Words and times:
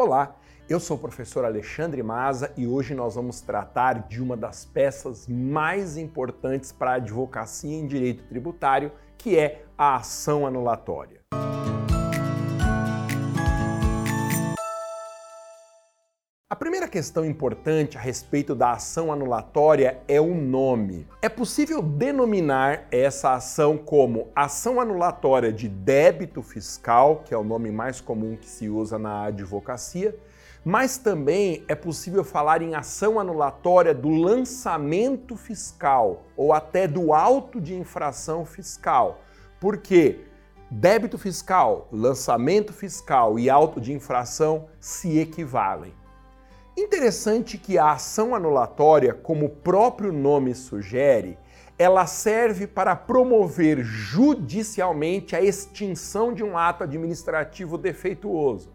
Olá, 0.00 0.36
eu 0.68 0.78
sou 0.78 0.96
o 0.96 1.00
professor 1.00 1.44
Alexandre 1.44 2.00
Maza 2.04 2.52
e 2.56 2.68
hoje 2.68 2.94
nós 2.94 3.16
vamos 3.16 3.40
tratar 3.40 4.06
de 4.06 4.22
uma 4.22 4.36
das 4.36 4.64
peças 4.64 5.26
mais 5.26 5.96
importantes 5.96 6.70
para 6.70 6.92
a 6.92 6.94
advocacia 6.94 7.76
em 7.76 7.84
direito 7.84 8.22
tributário, 8.28 8.92
que 9.18 9.36
é 9.36 9.64
a 9.76 9.96
ação 9.96 10.46
anulatória. 10.46 11.18
A 16.88 16.90
primeira 16.90 17.04
questão 17.04 17.24
importante 17.24 17.98
a 17.98 18.00
respeito 18.00 18.54
da 18.54 18.72
ação 18.72 19.12
anulatória 19.12 19.98
é 20.08 20.18
o 20.18 20.34
nome. 20.34 21.06
É 21.20 21.28
possível 21.28 21.82
denominar 21.82 22.86
essa 22.90 23.34
ação 23.34 23.76
como 23.76 24.28
ação 24.34 24.80
anulatória 24.80 25.52
de 25.52 25.68
débito 25.68 26.42
fiscal, 26.42 27.22
que 27.26 27.34
é 27.34 27.36
o 27.36 27.44
nome 27.44 27.70
mais 27.70 28.00
comum 28.00 28.36
que 28.36 28.48
se 28.48 28.70
usa 28.70 28.98
na 28.98 29.24
advocacia, 29.24 30.16
mas 30.64 30.96
também 30.96 31.62
é 31.68 31.74
possível 31.74 32.24
falar 32.24 32.62
em 32.62 32.74
ação 32.74 33.20
anulatória 33.20 33.92
do 33.92 34.08
lançamento 34.08 35.36
fiscal 35.36 36.24
ou 36.34 36.54
até 36.54 36.88
do 36.88 37.12
auto 37.12 37.60
de 37.60 37.74
infração 37.74 38.46
fiscal. 38.46 39.20
Por 39.60 39.76
quê? 39.76 40.20
Débito 40.70 41.18
fiscal, 41.18 41.86
lançamento 41.92 42.72
fiscal 42.72 43.38
e 43.38 43.50
auto 43.50 43.78
de 43.78 43.92
infração 43.92 44.68
se 44.80 45.18
equivalem. 45.18 45.97
Interessante 46.78 47.58
que 47.58 47.76
a 47.76 47.90
ação 47.90 48.36
anulatória, 48.36 49.12
como 49.12 49.46
o 49.46 49.50
próprio 49.50 50.12
nome 50.12 50.54
sugere, 50.54 51.36
ela 51.76 52.06
serve 52.06 52.68
para 52.68 52.94
promover 52.94 53.82
judicialmente 53.82 55.34
a 55.34 55.42
extinção 55.42 56.32
de 56.32 56.44
um 56.44 56.56
ato 56.56 56.84
administrativo 56.84 57.76
defeituoso. 57.76 58.70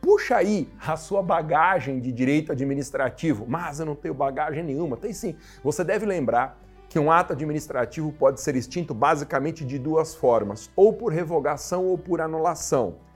Puxa 0.00 0.36
aí 0.36 0.70
a 0.80 0.96
sua 0.96 1.22
bagagem 1.22 2.00
de 2.00 2.12
direito 2.12 2.50
administrativo, 2.50 3.44
mas 3.46 3.78
eu 3.78 3.84
não 3.84 3.94
tenho 3.94 4.14
bagagem 4.14 4.64
nenhuma. 4.64 4.96
Tem 4.96 5.12
sim. 5.12 5.36
Você 5.62 5.84
deve 5.84 6.06
lembrar 6.06 6.58
que 6.88 6.98
um 6.98 7.12
ato 7.12 7.34
administrativo 7.34 8.10
pode 8.10 8.40
ser 8.40 8.56
extinto 8.56 8.94
basicamente 8.94 9.66
de 9.66 9.78
duas 9.78 10.14
formas, 10.14 10.70
ou 10.74 10.94
por 10.94 11.12
revogação 11.12 11.84
ou 11.84 11.98
por 11.98 12.22
anulação. 12.22 13.06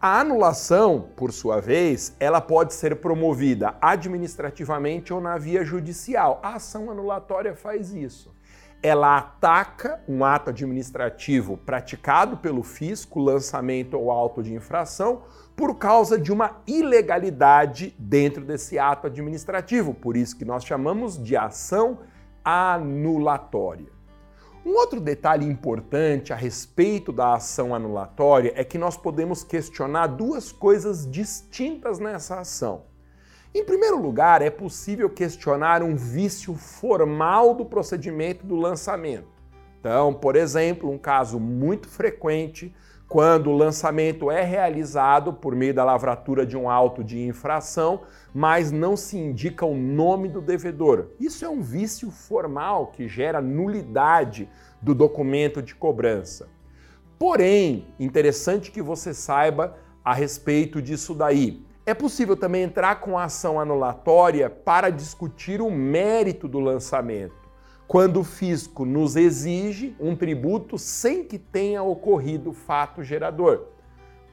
A 0.00 0.20
anulação, 0.20 1.08
por 1.16 1.32
sua 1.32 1.60
vez, 1.60 2.14
ela 2.20 2.40
pode 2.40 2.72
ser 2.72 3.00
promovida 3.00 3.74
administrativamente 3.80 5.12
ou 5.12 5.20
na 5.20 5.36
via 5.36 5.64
judicial. 5.64 6.38
A 6.40 6.54
ação 6.54 6.88
anulatória 6.88 7.56
faz 7.56 7.92
isso. 7.92 8.32
Ela 8.80 9.18
ataca 9.18 10.00
um 10.08 10.24
ato 10.24 10.50
administrativo 10.50 11.56
praticado 11.56 12.36
pelo 12.36 12.62
fisco, 12.62 13.18
lançamento 13.18 13.98
ou 13.98 14.12
auto 14.12 14.40
de 14.40 14.54
infração, 14.54 15.22
por 15.56 15.74
causa 15.74 16.16
de 16.16 16.30
uma 16.30 16.62
ilegalidade 16.64 17.92
dentro 17.98 18.44
desse 18.44 18.78
ato 18.78 19.08
administrativo. 19.08 19.92
Por 19.92 20.16
isso 20.16 20.38
que 20.38 20.44
nós 20.44 20.64
chamamos 20.64 21.20
de 21.20 21.36
ação 21.36 21.98
anulatória. 22.44 23.97
Um 24.68 24.76
outro 24.76 25.00
detalhe 25.00 25.46
importante 25.46 26.30
a 26.30 26.36
respeito 26.36 27.10
da 27.10 27.32
ação 27.32 27.74
anulatória 27.74 28.52
é 28.54 28.62
que 28.62 28.76
nós 28.76 28.98
podemos 28.98 29.42
questionar 29.42 30.08
duas 30.08 30.52
coisas 30.52 31.10
distintas 31.10 31.98
nessa 31.98 32.40
ação. 32.40 32.82
Em 33.54 33.64
primeiro 33.64 33.98
lugar, 33.98 34.42
é 34.42 34.50
possível 34.50 35.08
questionar 35.08 35.82
um 35.82 35.96
vício 35.96 36.54
formal 36.54 37.54
do 37.54 37.64
procedimento 37.64 38.44
do 38.44 38.56
lançamento. 38.56 39.30
Então, 39.80 40.12
por 40.12 40.36
exemplo, 40.36 40.90
um 40.90 40.98
caso 40.98 41.40
muito 41.40 41.88
frequente 41.88 42.70
quando 43.08 43.48
o 43.50 43.56
lançamento 43.56 44.30
é 44.30 44.42
realizado 44.42 45.32
por 45.32 45.56
meio 45.56 45.72
da 45.72 45.82
lavratura 45.82 46.44
de 46.44 46.56
um 46.56 46.68
auto 46.68 47.02
de 47.02 47.18
infração, 47.18 48.02
mas 48.34 48.70
não 48.70 48.96
se 48.96 49.16
indica 49.16 49.64
o 49.64 49.74
nome 49.74 50.28
do 50.28 50.42
devedor. 50.42 51.06
Isso 51.18 51.42
é 51.42 51.48
um 51.48 51.62
vício 51.62 52.10
formal 52.10 52.88
que 52.88 53.08
gera 53.08 53.40
nulidade 53.40 54.46
do 54.82 54.94
documento 54.94 55.62
de 55.62 55.74
cobrança. 55.74 56.48
Porém, 57.18 57.86
interessante 57.98 58.70
que 58.70 58.82
você 58.82 59.14
saiba 59.14 59.76
a 60.04 60.12
respeito 60.12 60.82
disso 60.82 61.14
daí. 61.14 61.64
É 61.86 61.94
possível 61.94 62.36
também 62.36 62.62
entrar 62.62 63.00
com 63.00 63.18
ação 63.18 63.58
anulatória 63.58 64.50
para 64.50 64.90
discutir 64.90 65.62
o 65.62 65.70
mérito 65.70 66.46
do 66.46 66.60
lançamento 66.60 67.37
quando 67.88 68.20
o 68.20 68.24
fisco 68.24 68.84
nos 68.84 69.16
exige 69.16 69.96
um 69.98 70.14
tributo 70.14 70.76
sem 70.76 71.24
que 71.24 71.38
tenha 71.38 71.82
ocorrido 71.82 72.52
fato 72.52 73.02
gerador. 73.02 73.68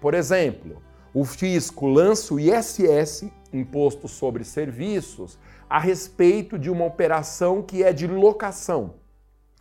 Por 0.01 0.13
exemplo, 0.13 0.83
o 1.13 1.23
fisco 1.23 1.88
lança 1.88 2.33
o 2.33 2.39
ISS, 2.39 3.31
Imposto 3.53 4.09
sobre 4.09 4.44
Serviços, 4.44 5.39
a 5.69 5.79
respeito 5.79 6.59
de 6.59 6.69
uma 6.69 6.83
operação 6.83 7.61
que 7.61 7.81
é 7.81 7.94
de 7.94 8.05
locação. 8.05 8.95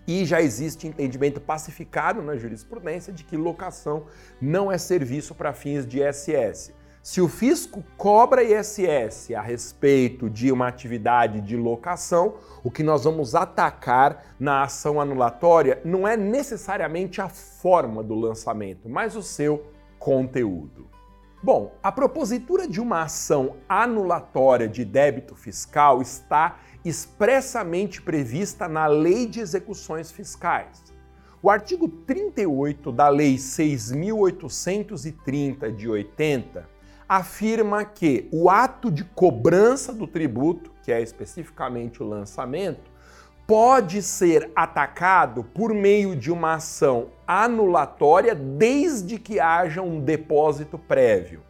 E 0.09 0.25
já 0.25 0.43
existe 0.43 0.89
entendimento 0.89 1.41
pacificado 1.41 2.21
na 2.21 2.37
jurisprudência 2.37 3.13
de 3.13 3.23
que 3.23 3.37
locação 3.37 4.07
não 4.41 4.73
é 4.73 4.77
serviço 4.77 5.37
para 5.37 5.55
fins 5.55 5.87
de 5.87 6.01
ISS. 6.03 6.73
Se 7.05 7.21
o 7.21 7.29
fisco 7.29 7.85
cobra 7.99 8.43
ISS 8.43 9.33
a 9.37 9.43
respeito 9.43 10.31
de 10.31 10.51
uma 10.51 10.67
atividade 10.67 11.43
de 11.43 11.55
locação, 11.55 12.37
o 12.63 12.71
que 12.71 12.83
nós 12.83 13.05
vamos 13.05 13.35
atacar 13.35 14.35
na 14.41 14.63
ação 14.63 14.99
anulatória 14.99 15.83
não 15.85 16.09
é 16.09 16.17
necessariamente 16.17 17.21
a 17.21 17.29
forma 17.29 18.03
do 18.03 18.15
lançamento, 18.15 18.89
mas 18.89 19.15
o 19.17 19.23
seu 19.23 19.67
conteúdo. 19.99 20.89
Bom, 21.43 21.75
a 21.83 21.93
propositura 21.93 22.67
de 22.67 22.81
uma 22.81 23.03
ação 23.03 23.57
anulatória 23.69 24.67
de 24.67 24.83
débito 24.83 25.35
fiscal 25.35 26.01
está 26.01 26.59
expressamente 26.83 28.01
prevista 28.01 28.67
na 28.67 28.87
Lei 28.87 29.27
de 29.27 29.41
Execuções 29.41 30.11
Fiscais. 30.11 30.83
O 31.43 31.51
artigo 31.51 31.87
38 31.87 32.91
da 32.91 33.11
Lei 33.11 33.37
6.830 33.37 35.71
de 35.71 35.87
80 35.87 36.73
afirma 37.09 37.85
que 37.85 38.29
o 38.33 38.49
ato 38.49 38.91
de 38.91 39.05
cobrança 39.05 39.93
do 39.93 40.07
tributo, 40.07 40.71
que 40.83 40.93
é 40.93 41.01
especificamente 41.01 42.03
o 42.03 42.07
lançamento, 42.07 42.93
pode 43.47 44.03
ser 44.03 44.51
atacado 44.57 45.45
por 45.45 45.75
meio 45.75 46.17
de 46.17 46.31
uma 46.31 46.55
ação 46.55 47.09
anulatória 47.27 48.35
desde 48.35 49.19
que 49.19 49.39
haja 49.39 49.83
um 49.83 50.01
depósito 50.01 50.79
prévio. 50.79 51.43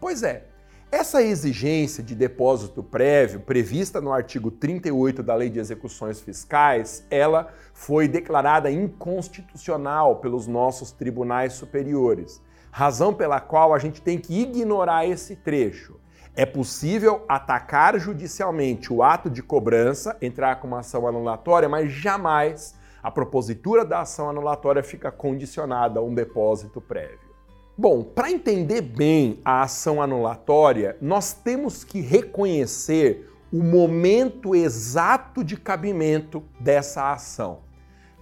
Pois 0.00 0.22
é, 0.22 0.46
essa 0.90 1.22
exigência 1.22 2.02
de 2.02 2.16
depósito 2.16 2.82
prévio, 2.82 3.38
prevista 3.40 4.00
no 4.00 4.12
artigo 4.12 4.50
38 4.50 5.22
da 5.22 5.36
Lei 5.36 5.48
de 5.48 5.60
Execuções 5.60 6.20
Fiscais, 6.20 7.06
ela 7.08 7.52
foi 7.72 8.08
declarada 8.08 8.68
inconstitucional 8.68 10.16
pelos 10.16 10.48
nossos 10.48 10.90
tribunais 10.90 11.52
superiores 11.52 12.42
razão 12.70 13.12
pela 13.12 13.40
qual 13.40 13.74
a 13.74 13.78
gente 13.78 14.00
tem 14.00 14.18
que 14.18 14.40
ignorar 14.40 15.06
esse 15.06 15.36
trecho. 15.36 15.98
É 16.34 16.46
possível 16.46 17.24
atacar 17.28 17.98
judicialmente 17.98 18.92
o 18.92 19.02
ato 19.02 19.28
de 19.28 19.42
cobrança, 19.42 20.16
entrar 20.22 20.56
com 20.56 20.68
uma 20.68 20.80
ação 20.80 21.06
anulatória, 21.06 21.68
mas 21.68 21.90
jamais 21.90 22.74
a 23.02 23.10
propositura 23.10 23.84
da 23.84 24.00
ação 24.00 24.30
anulatória 24.30 24.82
fica 24.82 25.10
condicionada 25.10 26.00
a 26.00 26.02
um 26.02 26.14
depósito 26.14 26.80
prévio. 26.80 27.30
Bom, 27.76 28.04
para 28.04 28.30
entender 28.30 28.82
bem 28.82 29.40
a 29.44 29.62
ação 29.62 30.02
anulatória, 30.02 30.96
nós 31.00 31.32
temos 31.32 31.82
que 31.82 32.00
reconhecer 32.00 33.28
o 33.52 33.62
momento 33.62 34.54
exato 34.54 35.42
de 35.42 35.56
cabimento 35.56 36.42
dessa 36.60 37.10
ação. 37.10 37.69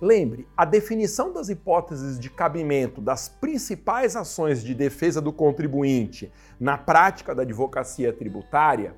Lembre, 0.00 0.46
a 0.56 0.64
definição 0.64 1.32
das 1.32 1.48
hipóteses 1.48 2.20
de 2.20 2.30
cabimento 2.30 3.00
das 3.00 3.28
principais 3.28 4.14
ações 4.14 4.62
de 4.62 4.72
defesa 4.72 5.20
do 5.20 5.32
contribuinte 5.32 6.32
na 6.58 6.78
prática 6.78 7.34
da 7.34 7.42
advocacia 7.42 8.12
tributária, 8.12 8.94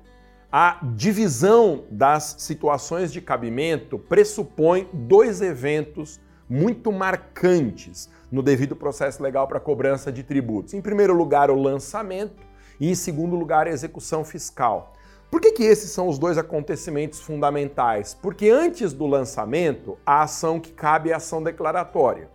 a 0.51 0.79
divisão 0.95 1.85
das 1.89 2.35
situações 2.39 3.11
de 3.11 3.19
cabimento 3.19 3.97
pressupõe 3.97 4.87
dois 4.93 5.41
eventos 5.41 6.19
muito 6.47 6.91
marcantes 6.91 8.09
no 8.31 8.43
devido 8.43 8.75
processo 8.75 9.23
legal 9.23 9.47
para 9.47 9.59
cobrança 9.59 10.11
de 10.11 10.21
tributos. 10.21 10.73
Em 10.73 10.81
primeiro 10.81 11.13
lugar, 11.13 11.49
o 11.49 11.55
lançamento 11.55 12.43
e 12.79 12.89
em 12.89 12.95
segundo 12.95 13.35
lugar, 13.35 13.67
a 13.67 13.71
execução 13.71 14.25
fiscal. 14.25 14.93
Por 15.31 15.39
que, 15.39 15.53
que 15.53 15.63
esses 15.63 15.91
são 15.91 16.09
os 16.09 16.19
dois 16.19 16.37
acontecimentos 16.37 17.21
fundamentais? 17.21 18.13
Porque 18.21 18.49
antes 18.49 18.91
do 18.91 19.07
lançamento, 19.07 19.97
a 20.05 20.23
ação 20.23 20.59
que 20.59 20.73
cabe 20.73 21.09
é 21.09 21.13
a 21.13 21.17
ação 21.17 21.41
declaratória. 21.41 22.29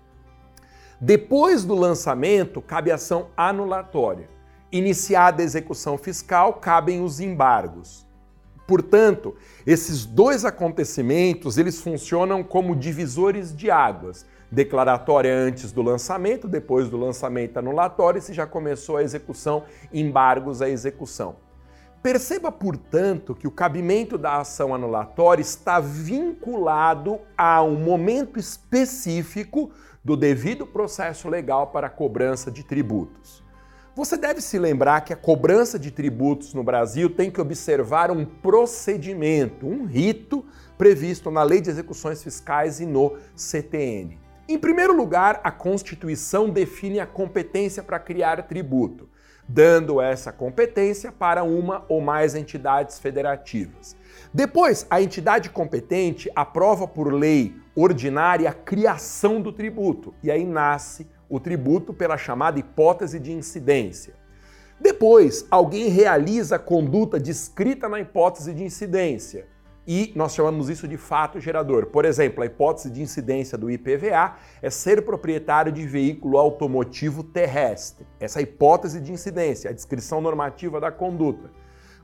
Depois 0.99 1.63
do 1.63 1.75
lançamento, 1.75 2.63
cabe 2.63 2.91
a 2.91 2.95
ação 2.95 3.29
anulatória. 3.37 4.31
Iniciada 4.73 5.43
a 5.43 5.45
execução 5.45 5.99
fiscal, 5.99 6.55
cabem 6.55 7.05
os 7.05 7.21
embargos. 7.21 8.07
Portanto, 8.67 9.37
esses 9.67 10.07
dois 10.07 10.47
acontecimentos, 10.47 11.59
eles 11.59 11.79
funcionam 11.79 12.43
como 12.43 12.75
divisores 12.75 13.55
de 13.55 13.71
águas. 13.71 14.25
declaratória 14.51 15.37
antes 15.37 15.71
do 15.71 15.83
lançamento, 15.83 16.49
depois 16.49 16.89
do 16.89 16.97
lançamento 16.97 17.59
anulatória, 17.59 18.21
e 18.21 18.23
se 18.23 18.33
já 18.33 18.47
começou 18.47 18.97
a 18.97 19.03
execução, 19.03 19.65
embargos 19.93 20.63
à 20.63 20.71
execução. 20.71 21.45
Perceba, 22.07 22.53
portanto, 22.53 23.35
que 23.35 23.49
o 23.49 23.51
cabimento 23.51 24.17
da 24.17 24.37
ação 24.37 24.73
anulatória 24.73 25.43
está 25.43 25.81
vinculado 25.81 27.19
a 27.37 27.61
um 27.65 27.75
momento 27.75 28.39
específico 28.39 29.73
do 30.05 30.17
devido 30.17 30.65
processo 30.65 31.29
legal 31.29 31.67
para 31.67 31.89
a 31.89 31.91
cobrança 31.91 32.49
de 32.49 32.63
tributos. 32.63 33.43
Você 33.97 34.17
deve 34.17 34.41
se 34.41 34.57
lembrar 34.57 35.01
que 35.01 35.13
a 35.13 35.17
cobrança 35.17 35.81
de 35.81 35.91
tributos 35.91 36.55
no 36.55 36.63
Brasil 36.63 37.11
tem 37.11 37.29
que 37.29 37.41
observar 37.41 38.13
um 38.13 38.25
procedimento, 38.25 39.67
um 39.67 39.85
rito 39.85 40.45
previsto 40.79 41.29
na 41.29 41.43
Lei 41.43 41.61
de 41.61 41.71
Execuções 41.71 42.23
Fiscais 42.23 42.79
e 42.79 42.87
no 42.87 43.17
CTN. 43.35 44.17
Em 44.49 44.57
primeiro 44.57 44.97
lugar, 44.97 45.41
a 45.43 45.51
Constituição 45.51 46.49
define 46.49 47.01
a 47.01 47.07
competência 47.07 47.83
para 47.83 47.99
criar 47.99 48.41
tributo, 48.47 49.09
dando 49.49 50.01
essa 50.01 50.33
competência 50.33 51.13
para 51.13 51.45
uma 51.45 51.85
ou 51.89 52.01
mais 52.01 52.35
entidades 52.35 52.99
federativas. 52.99 53.97
Depois, 54.33 54.87
a 54.91 55.01
entidade 55.01 55.51
competente 55.51 56.31
aprova 56.35 56.87
por 56.87 57.13
lei 57.13 57.55
ordinária 57.75 58.49
a 58.49 58.55
criação 58.55 59.41
do 59.41 59.53
tributo, 59.53 60.15
e 60.23 60.31
aí 60.31 60.45
nasce 60.45 61.07
o 61.29 61.39
tributo 61.39 61.93
pela 61.93 62.17
chamada 62.17 62.59
hipótese 62.59 63.21
de 63.21 63.33
incidência. 63.33 64.15
Depois, 64.81 65.47
alguém 65.51 65.89
realiza 65.89 66.57
a 66.57 66.59
conduta 66.59 67.19
descrita 67.19 67.89
na 67.89 68.01
hipótese 68.01 68.53
de 68.53 68.63
incidência 68.63 69.47
e 69.87 70.13
nós 70.17 70.35
chamamos 70.35 70.69
isso 70.69 70.89
de 70.89 70.97
fato 70.97 71.39
gerador. 71.41 71.87
Por 71.87 72.05
exemplo, 72.05 72.43
a 72.43 72.47
hipótese 72.47 72.91
de 72.91 73.01
incidência 73.01 73.57
do 73.57 73.71
IPVA 73.71 74.35
é 74.61 74.69
ser 74.69 75.03
proprietário 75.03 75.71
de 75.71 75.87
veículo 75.87 76.39
automotivo 76.39 77.23
terrestre. 77.23 78.07
Essa 78.19 78.41
é 78.41 78.43
hipótese 78.43 79.01
de 79.01 79.13
incidência, 79.13 79.71
a 79.71 79.73
descrição 79.73 80.21
normativa 80.21 80.81
da 80.81 80.91
conduta. 80.91 81.51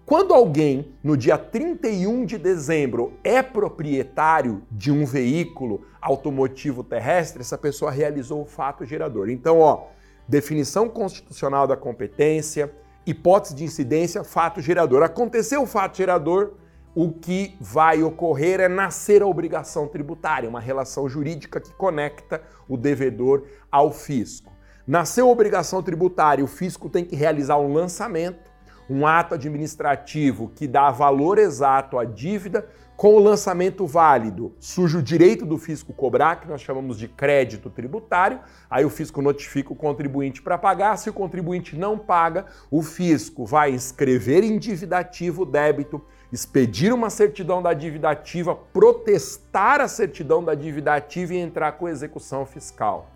Quando 0.04 0.34
alguém, 0.34 0.94
no 1.02 1.16
dia 1.16 1.38
31 1.38 2.24
de 2.24 2.36
dezembro, 2.36 3.12
é 3.22 3.40
proprietário 3.40 4.62
de 4.70 4.90
um 4.90 5.04
veículo 5.04 5.84
automotivo 6.00 6.82
terrestre, 6.82 7.40
essa 7.40 7.56
pessoa 7.56 7.90
realizou 7.90 8.42
o 8.42 8.46
fato 8.46 8.84
gerador. 8.84 9.30
Então, 9.30 9.60
ó, 9.60 9.86
definição 10.26 10.88
constitucional 10.88 11.68
da 11.68 11.76
competência, 11.76 12.72
hipótese 13.06 13.54
de 13.54 13.64
incidência, 13.64 14.24
fato 14.24 14.60
gerador. 14.60 15.04
Aconteceu 15.04 15.62
o 15.62 15.66
fato 15.66 15.96
gerador, 15.96 16.54
o 16.94 17.10
que 17.10 17.56
vai 17.60 18.02
ocorrer 18.02 18.60
é 18.60 18.68
nascer 18.68 19.22
a 19.22 19.26
obrigação 19.26 19.88
tributária, 19.88 20.48
uma 20.48 20.60
relação 20.60 21.08
jurídica 21.08 21.60
que 21.60 21.72
conecta 21.72 22.42
o 22.68 22.76
devedor 22.76 23.44
ao 23.70 23.92
fisco. 23.92 24.52
Nasceu 24.86 25.28
a 25.28 25.30
obrigação 25.30 25.82
tributária, 25.82 26.44
o 26.44 26.48
fisco 26.48 26.88
tem 26.88 27.04
que 27.04 27.16
realizar 27.16 27.56
um 27.58 27.72
lançamento, 27.72 28.50
um 28.90 29.06
ato 29.06 29.34
administrativo 29.34 30.50
que 30.54 30.66
dá 30.66 30.90
valor 30.90 31.38
exato 31.38 31.98
à 31.98 32.04
dívida, 32.04 32.68
com 32.96 33.14
o 33.14 33.18
lançamento 33.18 33.86
válido, 33.86 34.54
surge 34.60 34.98
o 34.98 35.02
direito 35.02 35.44
do 35.44 35.58
fisco 35.58 35.92
cobrar, 35.92 36.36
que 36.36 36.46
nós 36.46 36.60
chamamos 36.60 36.96
de 36.96 37.08
crédito 37.08 37.68
tributário. 37.68 38.38
Aí 38.70 38.84
o 38.84 38.90
fisco 38.90 39.20
notifica 39.20 39.72
o 39.72 39.76
contribuinte 39.76 40.40
para 40.40 40.56
pagar. 40.56 40.96
Se 40.96 41.10
o 41.10 41.12
contribuinte 41.12 41.76
não 41.76 41.98
paga, 41.98 42.46
o 42.70 42.80
fisco 42.80 43.44
vai 43.44 43.72
escrever 43.72 44.44
endividativo 44.44 45.44
débito 45.44 46.00
expedir 46.32 46.94
uma 46.94 47.10
certidão 47.10 47.62
da 47.62 47.74
dívida 47.74 48.08
ativa, 48.08 48.56
protestar 48.56 49.80
a 49.80 49.86
certidão 49.86 50.42
da 50.42 50.54
dívida 50.54 50.94
ativa 50.94 51.34
e 51.34 51.38
entrar 51.38 51.72
com 51.72 51.88
execução 51.88 52.46
fiscal. 52.46 53.10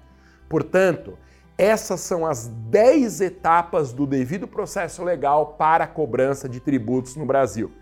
Portanto, 0.48 1.18
essas 1.56 2.00
são 2.00 2.26
as 2.26 2.46
10 2.46 3.22
etapas 3.22 3.92
do 3.92 4.06
devido 4.06 4.46
processo 4.46 5.02
legal 5.02 5.54
para 5.58 5.84
a 5.84 5.88
cobrança 5.88 6.46
de 6.46 6.60
tributos 6.60 7.16
no 7.16 7.24
Brasil. 7.24 7.72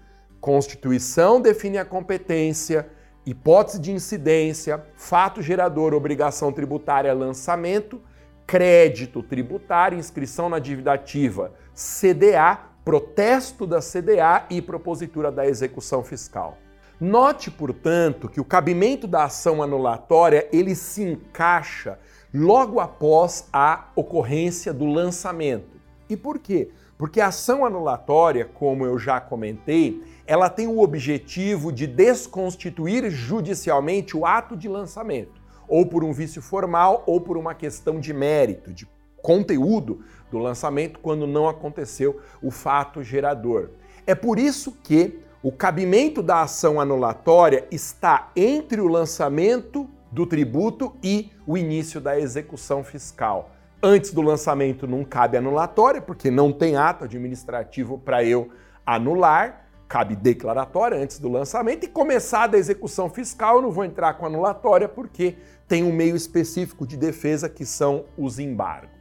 Constituição 0.40 1.40
define 1.40 1.78
a 1.78 1.84
competência, 1.84 2.88
hipótese 3.26 3.80
de 3.80 3.90
incidência, 3.90 4.87
fato 4.94 5.42
gerador, 5.42 5.92
obrigação 5.92 6.52
tributária, 6.52 7.12
lançamento, 7.12 8.00
crédito 8.46 9.22
tributário, 9.22 9.98
inscrição 9.98 10.48
na 10.48 10.60
dívida 10.60 10.92
ativa, 10.92 11.52
CDA, 11.75 12.60
protesto 12.84 13.66
da 13.66 13.81
CDA 13.81 14.44
e 14.50 14.60
propositura 14.60 15.32
da 15.32 15.46
execução 15.46 16.04
fiscal. 16.04 16.58
Note, 17.00 17.50
portanto, 17.50 18.28
que 18.28 18.40
o 18.40 18.44
cabimento 18.44 19.06
da 19.06 19.25
ação 19.25 19.62
anulatória 19.62 20.48
ele 20.52 20.75
se 20.75 21.02
encaixa 21.02 21.98
logo 22.32 22.78
após 22.78 23.48
a 23.52 23.88
ocorrência 23.96 24.72
do 24.72 24.84
lançamento. 24.84 25.81
E 26.08 26.16
por 26.16 26.38
quê? 26.38 26.70
Porque 26.96 27.20
a 27.20 27.28
ação 27.28 27.64
anulatória, 27.64 28.44
como 28.44 28.84
eu 28.84 28.98
já 28.98 29.20
comentei, 29.20 30.02
ela 30.26 30.48
tem 30.48 30.66
o 30.69 30.80
objetivo 30.80 31.72
de 31.72 31.87
desconstituir 31.87 33.10
judicialmente 33.10 34.16
o 34.16 34.25
ato 34.25 34.56
de 34.56 34.69
lançamento, 34.69 35.32
ou 35.66 35.87
por 35.87 36.04
um 36.04 36.12
vício 36.12 36.40
formal 36.40 37.02
ou 37.06 37.20
por 37.20 37.37
uma 37.37 37.54
questão 37.54 37.98
de 37.98 38.12
mérito, 38.12 38.72
de 38.72 38.87
conteúdo 39.22 40.04
do 40.31 40.38
lançamento 40.38 40.99
quando 41.00 41.26
não 41.26 41.49
aconteceu 41.49 42.21
o 42.43 42.50
fato 42.50 43.03
gerador. 43.03 43.71
É 44.06 44.15
por 44.15 44.38
isso 44.38 44.73
que 44.82 45.21
o 45.43 45.53
cabimento 45.53 46.23
da 46.23 46.43
ação 46.43 46.81
anulatória 46.81 47.67
está 47.71 48.31
entre 48.35 48.81
o 48.81 48.88
lançamento 48.88 49.88
do 50.11 50.26
tributo 50.26 50.94
e 51.03 51.31
o 51.47 51.59
início 51.59 52.00
da 52.00 52.19
execução 52.19 52.82
fiscal. 52.82 53.50
Antes 53.82 54.12
do 54.12 54.23
lançamento 54.23 54.87
não 54.87 55.05
cabe 55.05 55.37
anulatória, 55.37 56.00
porque 56.00 56.31
não 56.31 56.50
tem 56.50 56.76
ato 56.76 57.05
administrativo 57.05 57.99
para 57.99 58.25
eu 58.25 58.49
anular, 58.87 59.67
cabe 59.87 60.17
declaratória 60.17 60.97
antes 60.97 61.19
do 61.19 61.29
lançamento 61.29 61.85
e 61.85 61.88
começar 61.88 62.47
da 62.47 62.56
execução 62.56 63.11
fiscal, 63.11 63.56
eu 63.56 63.62
não 63.62 63.71
vou 63.71 63.85
entrar 63.85 64.15
com 64.15 64.25
anulatória 64.25 64.88
porque 64.88 65.37
tem 65.69 65.85
um 65.85 65.93
meio 65.93 66.17
específico 66.17 66.87
de 66.87 66.97
defesa 66.97 67.49
que 67.49 67.67
são 67.67 68.05
os 68.17 68.38
embargos. 68.38 68.94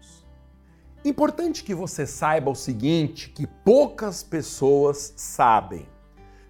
Importante 1.06 1.66
que 1.66 1.76
você 1.76 2.08
saiba 2.08 2.50
o 2.50 2.56
seguinte, 2.56 3.30
que 3.30 3.46
poucas 3.46 4.24
pessoas 4.24 5.14
sabem. 5.18 5.86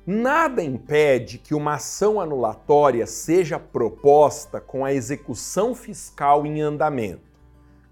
Nada 0.05 0.61
impede 0.61 1.39
que 1.39 1.55
uma 1.55 1.75
ação 1.75 2.21
anulatória 2.21 3.07
seja 3.07 3.57
proposta 3.57 4.61
com 4.61 4.85
a 4.85 4.93
execução 4.93 5.73
fiscal 5.73 6.45
em 6.45 6.61
andamento. 6.61 7.33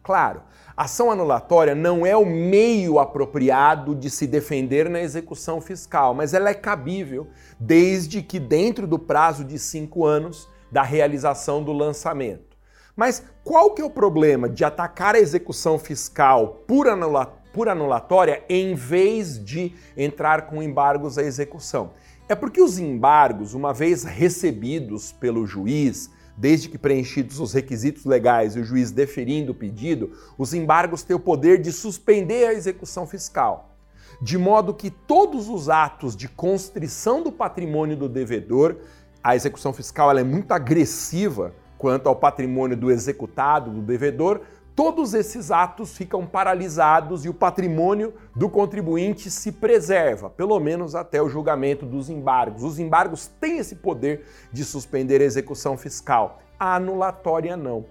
Claro, 0.03 0.43
ação 0.77 1.09
anulatória 1.09 1.73
não 1.73 2.05
é 2.05 2.15
o 2.15 2.25
meio 2.27 2.99
apropriado 2.99 3.95
de 3.95 4.11
se 4.11 4.27
defender 4.27 4.87
na 4.87 5.01
execução 5.01 5.59
fiscal, 5.59 6.13
mas 6.13 6.31
ela 6.31 6.51
é 6.51 6.53
cabível 6.53 7.27
desde 7.59 8.21
que 8.21 8.39
dentro 8.39 8.85
do 8.85 8.99
prazo 8.99 9.43
de 9.43 9.57
cinco 9.57 10.05
anos 10.05 10.47
da 10.71 10.83
realização 10.83 11.63
do 11.63 11.73
lançamento. 11.73 12.50
Mas 12.95 13.23
qual 13.43 13.73
que 13.73 13.81
é 13.81 13.85
o 13.85 13.89
problema 13.89 14.49
de 14.49 14.63
atacar 14.63 15.15
a 15.15 15.19
execução 15.19 15.79
fiscal 15.79 16.63
por, 16.67 16.87
anula 16.87 17.25
por 17.53 17.67
anulatória 17.67 18.43
em 18.47 18.75
vez 18.75 19.43
de 19.43 19.73
entrar 19.95 20.47
com 20.47 20.61
embargos 20.61 21.17
à 21.17 21.23
execução? 21.23 21.91
É 22.27 22.35
porque 22.35 22.61
os 22.61 22.79
embargos, 22.79 23.53
uma 23.53 23.73
vez 23.73 24.03
recebidos 24.03 25.11
pelo 25.11 25.45
juiz, 25.45 26.09
desde 26.37 26.69
que 26.69 26.77
preenchidos 26.77 27.39
os 27.39 27.53
requisitos 27.53 28.05
legais 28.05 28.55
e 28.55 28.59
o 28.59 28.63
juiz 28.63 28.89
deferindo 28.89 29.51
o 29.51 29.55
pedido, 29.55 30.11
os 30.37 30.53
embargos 30.53 31.03
têm 31.03 31.15
o 31.15 31.19
poder 31.19 31.61
de 31.61 31.71
suspender 31.71 32.47
a 32.47 32.53
execução 32.53 33.05
fiscal. 33.05 33.75
De 34.21 34.37
modo 34.37 34.73
que 34.73 34.89
todos 34.89 35.49
os 35.49 35.69
atos 35.69 36.15
de 36.15 36.29
constrição 36.29 37.23
do 37.23 37.31
patrimônio 37.31 37.97
do 37.97 38.07
devedor, 38.07 38.77
a 39.23 39.35
execução 39.35 39.73
fiscal 39.73 40.15
é 40.17 40.23
muito 40.23 40.51
agressiva 40.51 41.53
quanto 41.81 42.07
ao 42.07 42.15
patrimônio 42.15 42.77
do 42.77 42.91
executado, 42.91 43.71
do 43.71 43.81
devedor, 43.81 44.41
todos 44.75 45.15
esses 45.15 45.49
atos 45.49 45.97
ficam 45.97 46.27
paralisados 46.27 47.25
e 47.25 47.29
o 47.29 47.33
patrimônio 47.33 48.13
do 48.35 48.47
contribuinte 48.47 49.31
se 49.31 49.51
preserva, 49.51 50.29
pelo 50.29 50.59
menos 50.59 50.93
até 50.93 51.19
o 51.19 51.27
julgamento 51.27 51.83
dos 51.83 52.07
embargos. 52.07 52.63
Os 52.63 52.77
embargos 52.77 53.25
têm 53.25 53.57
esse 53.57 53.77
poder 53.77 54.23
de 54.53 54.63
suspender 54.63 55.21
a 55.21 55.25
execução 55.25 55.75
fiscal. 55.75 56.43
A 56.59 56.75
anulatória 56.75 57.57
não. 57.57 57.87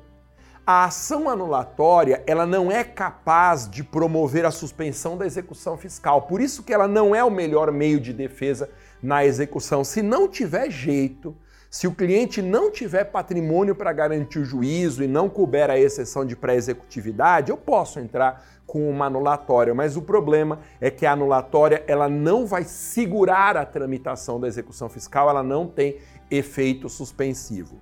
A 0.64 0.84
ação 0.84 1.28
anulatória, 1.28 2.22
ela 2.28 2.46
não 2.46 2.70
é 2.70 2.84
capaz 2.84 3.68
de 3.68 3.82
promover 3.82 4.46
a 4.46 4.52
suspensão 4.52 5.18
da 5.18 5.26
execução 5.26 5.76
fiscal. 5.76 6.22
Por 6.22 6.40
isso 6.40 6.62
que 6.62 6.72
ela 6.72 6.86
não 6.86 7.12
é 7.12 7.24
o 7.24 7.30
melhor 7.30 7.72
meio 7.72 7.98
de 7.98 8.12
defesa 8.12 8.70
na 9.02 9.24
execução. 9.24 9.82
Se 9.82 10.00
não 10.00 10.28
tiver 10.28 10.70
jeito, 10.70 11.34
se 11.70 11.86
o 11.86 11.94
cliente 11.94 12.42
não 12.42 12.68
tiver 12.68 13.04
patrimônio 13.04 13.76
para 13.76 13.92
garantir 13.92 14.40
o 14.40 14.44
juízo 14.44 15.04
e 15.04 15.06
não 15.06 15.28
couber 15.28 15.70
a 15.70 15.78
exceção 15.78 16.26
de 16.26 16.34
pré-executividade, 16.34 17.52
eu 17.52 17.56
posso 17.56 18.00
entrar 18.00 18.44
com 18.66 18.90
uma 18.90 19.06
anulatória, 19.06 19.72
mas 19.72 19.96
o 19.96 20.02
problema 20.02 20.58
é 20.80 20.90
que 20.90 21.06
a 21.06 21.12
anulatória 21.12 21.84
ela 21.86 22.08
não 22.08 22.44
vai 22.44 22.64
segurar 22.64 23.56
a 23.56 23.64
tramitação 23.64 24.40
da 24.40 24.48
execução 24.48 24.88
fiscal, 24.88 25.30
ela 25.30 25.44
não 25.44 25.64
tem 25.64 25.98
efeito 26.28 26.88
suspensivo. 26.88 27.80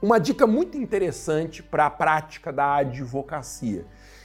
uma 0.00 0.18
dica 0.18 0.46
muito 0.46 0.78
interessante 0.78 1.62
para 1.62 1.86
a 1.86 1.90
prática 1.90 2.52
da 2.52 2.76
advocacia. 2.76 3.84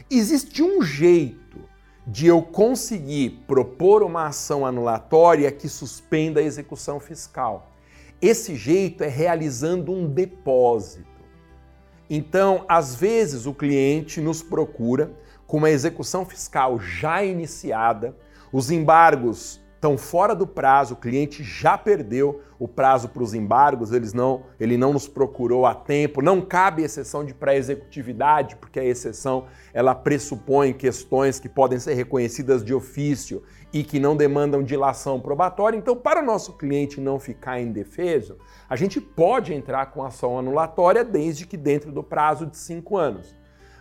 Existe 0.09 0.61
um 0.61 0.81
jeito 0.83 1.59
de 2.05 2.27
eu 2.27 2.41
conseguir 2.41 3.43
propor 3.47 4.03
uma 4.03 4.27
ação 4.27 4.63
anulatória 4.63 5.51
que 5.51 5.67
suspenda 5.67 6.39
a 6.39 6.43
execução 6.43 6.99
fiscal. 6.99 7.74
Esse 8.25 8.55
jeito 8.55 9.03
é 9.03 9.07
realizando 9.07 9.91
um 9.91 10.07
depósito. 10.07 11.05
Então, 12.09 12.65
às 12.67 12.95
vezes, 12.95 13.45
o 13.45 13.53
cliente 13.53 14.19
nos 14.19 14.41
procura 14.41 15.11
com 15.45 15.57
uma 15.57 15.69
execução 15.69 16.25
fiscal 16.25 16.79
já 16.79 17.23
iniciada, 17.23 18.17
os 18.51 18.71
embargos 18.71 19.61
estão 19.75 19.95
fora 19.95 20.33
do 20.33 20.47
prazo, 20.47 20.95
o 20.95 20.97
cliente 20.97 21.43
já 21.43 21.77
perdeu 21.77 22.41
o 22.57 22.67
prazo 22.67 23.09
para 23.09 23.21
os 23.21 23.35
embargos, 23.35 23.91
eles 23.91 24.11
não, 24.11 24.41
ele 24.59 24.75
não 24.75 24.91
nos 24.91 25.07
procurou 25.07 25.67
a 25.67 25.75
tempo, 25.75 26.19
não 26.19 26.41
cabe 26.41 26.81
exceção 26.81 27.23
de 27.23 27.31
pré-executividade, 27.31 28.55
porque 28.55 28.79
a 28.79 28.85
exceção 28.85 29.45
ela 29.71 29.93
pressupõe 29.93 30.73
questões 30.73 31.39
que 31.39 31.47
podem 31.47 31.77
ser 31.77 31.93
reconhecidas 31.93 32.65
de 32.65 32.73
ofício 32.73 33.43
e 33.75 33.83
que 33.83 33.99
não 33.99 34.15
demandam 34.15 34.63
dilação 34.63 35.19
probatória. 35.19 35.75
Então, 35.75 35.97
para 35.97 36.21
o 36.21 36.25
nosso 36.25 36.53
cliente 36.53 37.01
não 37.01 37.19
ficar 37.19 37.59
indefeso, 37.59 38.37
a 38.69 38.75
gente 38.77 39.01
pode 39.01 39.53
entrar 39.53 39.87
com 39.87 40.01
ação 40.01 40.39
anulatória 40.39 41.03
desde 41.03 41.45
que 41.45 41.57
dentro 41.57 41.91
do 41.91 42.01
prazo 42.01 42.45
de 42.45 42.55
cinco 42.55 42.95
anos. 42.95 43.35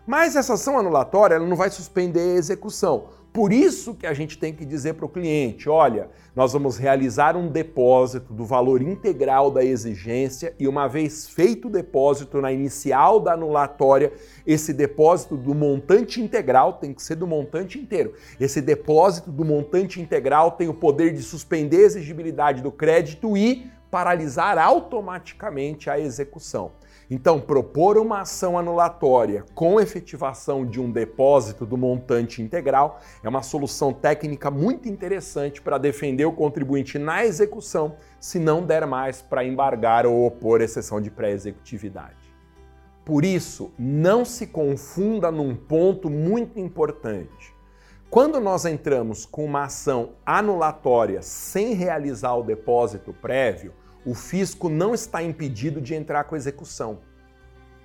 Mas 0.07 0.37
essa 0.37 0.55
ação 0.55 0.79
anulatória 0.79 1.37
ela 1.37 1.47
não 1.47 1.57
vai 1.57 1.71
suspender 1.71 2.21
a 2.21 2.39
execução. 2.39 3.07
Por 3.33 3.53
isso 3.53 3.95
que 3.95 4.07
a 4.07 4.15
gente 4.15 4.39
tem 4.39 4.53
que 4.53 4.65
dizer 4.65 4.95
para 4.95 5.07
o 5.07 5.09
cliente: 5.09 5.69
olha, 5.69 6.09
nós 6.37 6.53
vamos 6.53 6.77
realizar 6.77 7.37
um 7.37 7.49
depósito 7.49 8.33
do 8.33 8.45
valor 8.45 8.81
integral 8.81 9.51
da 9.51 9.65
exigência 9.65 10.55
e, 10.57 10.69
uma 10.69 10.87
vez 10.87 11.29
feito 11.29 11.67
o 11.67 11.71
depósito 11.71 12.41
na 12.41 12.53
inicial 12.53 13.19
da 13.19 13.33
anulatória, 13.33 14.13
esse 14.47 14.73
depósito 14.73 15.37
do 15.37 15.53
montante 15.53 16.21
integral 16.21 16.75
tem 16.75 16.95
que 16.95 17.03
ser 17.03 17.17
do 17.17 17.27
montante 17.27 17.77
inteiro. 17.77 18.15
Esse 18.39 18.61
depósito 18.61 19.33
do 19.33 19.45
montante 19.45 20.01
integral 20.01 20.53
tem 20.53 20.69
o 20.69 20.75
poder 20.75 21.13
de 21.13 21.23
suspender 21.23 21.79
a 21.79 21.87
exigibilidade 21.87 22.63
do 22.63 22.71
crédito 22.71 23.37
e 23.37 23.69
paralisar 23.91 24.59
automaticamente 24.59 25.89
a 25.89 25.99
execução. 25.99 26.73
Então, 27.11 27.39
propor 27.41 27.99
uma 27.99 28.21
ação 28.21 28.59
anulatória 28.59 29.45
com 29.55 29.79
efetivação 29.79 30.65
de 30.65 30.81
um 30.81 30.91
depósito 30.91 31.67
do 31.67 31.77
montante 31.77 32.41
integral 32.41 33.01
é 33.23 33.29
uma 33.29 33.43
solução 33.43 33.93
técnica 33.93 34.51
muito 34.51 34.89
interessante 34.89 35.61
para 35.61 35.77
defender 35.77 36.25
o 36.25 36.33
contribuinte 36.33 36.99
na 36.99 37.25
execução, 37.25 37.97
se 38.19 38.39
não 38.39 38.65
der 38.65 38.87
mais 38.87 39.21
para 39.21 39.45
embargar 39.45 40.07
ou 40.07 40.27
opor 40.27 40.63
exceção 40.63 41.01
de 41.01 41.11
pré-executividade. 41.11 42.35
Por 43.05 43.23
isso, 43.23 43.71
não 43.79 44.25
se 44.25 44.47
confunda 44.47 45.31
num 45.31 45.55
ponto 45.55 46.09
muito 46.09 46.59
importante. 46.59 47.55
Quando 48.09 48.41
nós 48.41 48.65
entramos 48.65 49.27
com 49.27 49.45
uma 49.45 49.65
ação 49.65 50.13
anulatória 50.25 51.21
sem 51.21 51.75
realizar 51.75 52.35
o 52.35 52.43
depósito 52.43 53.13
prévio, 53.13 53.75
o 54.05 54.15
fisco 54.15 54.69
não 54.69 54.95
está 54.95 55.23
impedido 55.23 55.81
de 55.81 55.95
entrar 55.95 56.25
com 56.25 56.37
execução. 56.37 56.99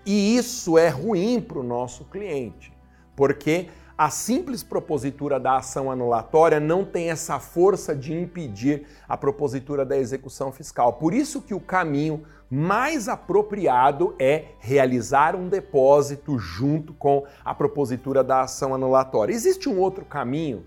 E 0.05 0.35
isso 0.37 0.77
é 0.77 0.89
ruim 0.89 1.39
para 1.41 1.59
o 1.59 1.63
nosso 1.63 2.05
cliente, 2.05 2.73
porque 3.15 3.69
a 3.97 4.09
simples 4.09 4.63
propositura 4.63 5.37
da 5.37 5.57
ação 5.57 5.91
anulatória 5.91 6.57
não 6.57 6.85
tem 6.85 7.11
essa 7.11 7.37
força 7.37 7.93
de 7.93 8.13
impedir 8.13 8.85
a 9.07 9.17
propositura 9.17 9.85
da 9.85 9.97
execução 9.97 10.53
fiscal. 10.53 10.93
Por 10.93 11.13
isso 11.13 11.41
que 11.41 11.53
o 11.53 11.59
caminho 11.59 12.23
mais 12.49 13.09
apropriado 13.09 14.15
é 14.17 14.45
realizar 14.59 15.35
um 15.35 15.49
depósito 15.49 16.39
junto 16.39 16.93
com 16.93 17.25
a 17.43 17.53
propositura 17.53 18.23
da 18.23 18.41
ação 18.41 18.73
anulatória. 18.73 19.33
Existe 19.33 19.67
um 19.67 19.77
outro 19.77 20.05
caminho 20.05 20.63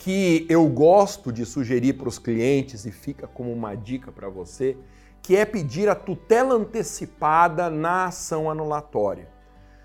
que 0.00 0.46
eu 0.48 0.66
gosto 0.66 1.30
de 1.30 1.44
sugerir 1.44 1.92
para 1.92 2.08
os 2.08 2.18
clientes 2.18 2.86
e 2.86 2.90
fica 2.90 3.26
como 3.26 3.52
uma 3.52 3.74
dica 3.74 4.10
para 4.10 4.30
você, 4.30 4.74
que 5.20 5.36
é 5.36 5.44
pedir 5.44 5.90
a 5.90 5.94
tutela 5.94 6.54
antecipada 6.54 7.68
na 7.68 8.06
ação 8.06 8.50
anulatória. 8.50 9.28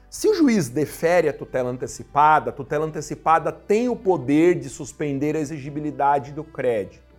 Se 0.09 0.29
o 0.29 0.33
juiz 0.33 0.69
defere 0.69 1.27
a 1.27 1.33
tutela 1.33 1.69
antecipada, 1.69 2.49
a 2.49 2.53
tutela 2.53 2.85
antecipada 2.85 3.51
tem 3.51 3.89
o 3.89 3.95
poder 3.95 4.55
de 4.55 4.69
suspender 4.69 5.35
a 5.35 5.39
exigibilidade 5.39 6.31
do 6.31 6.45
crédito. 6.45 7.13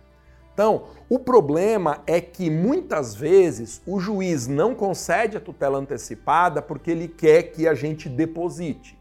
Então, 0.51 0.85
o 1.07 1.19
problema 1.19 2.01
é 2.07 2.19
que 2.19 2.49
muitas 2.49 3.13
vezes 3.13 3.79
o 3.85 3.99
juiz 3.99 4.47
não 4.47 4.73
concede 4.73 5.37
a 5.37 5.39
tutela 5.39 5.77
antecipada 5.77 6.63
porque 6.63 6.89
ele 6.89 7.07
quer 7.07 7.43
que 7.43 7.67
a 7.67 7.75
gente 7.75 8.09
deposite. 8.09 8.96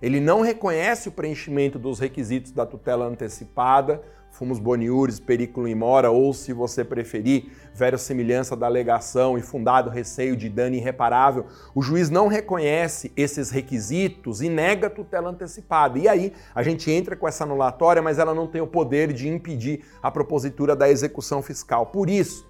Ele 0.00 0.20
não 0.20 0.40
reconhece 0.40 1.08
o 1.08 1.12
preenchimento 1.12 1.78
dos 1.78 1.98
requisitos 1.98 2.52
da 2.52 2.64
tutela 2.64 3.06
antecipada, 3.06 4.02
fumus 4.30 4.58
boniuris, 4.58 5.20
periculum 5.20 5.68
in 5.68 5.74
mora, 5.74 6.10
ou 6.10 6.32
se 6.32 6.52
você 6.52 6.82
preferir, 6.82 7.50
verossimilhança 7.74 8.56
da 8.56 8.66
alegação 8.66 9.36
e 9.36 9.42
fundado 9.42 9.90
receio 9.90 10.36
de 10.36 10.48
dano 10.48 10.76
irreparável. 10.76 11.46
O 11.74 11.82
juiz 11.82 12.08
não 12.08 12.28
reconhece 12.28 13.12
esses 13.16 13.50
requisitos 13.50 14.40
e 14.40 14.48
nega 14.48 14.86
a 14.86 14.90
tutela 14.90 15.28
antecipada. 15.28 15.98
E 15.98 16.08
aí 16.08 16.32
a 16.54 16.62
gente 16.62 16.90
entra 16.90 17.14
com 17.14 17.28
essa 17.28 17.44
anulatória, 17.44 18.00
mas 18.00 18.18
ela 18.18 18.34
não 18.34 18.46
tem 18.46 18.62
o 18.62 18.66
poder 18.66 19.12
de 19.12 19.28
impedir 19.28 19.84
a 20.02 20.10
propositura 20.10 20.74
da 20.74 20.88
execução 20.88 21.42
fiscal. 21.42 21.86
Por 21.86 22.08
isso, 22.08 22.48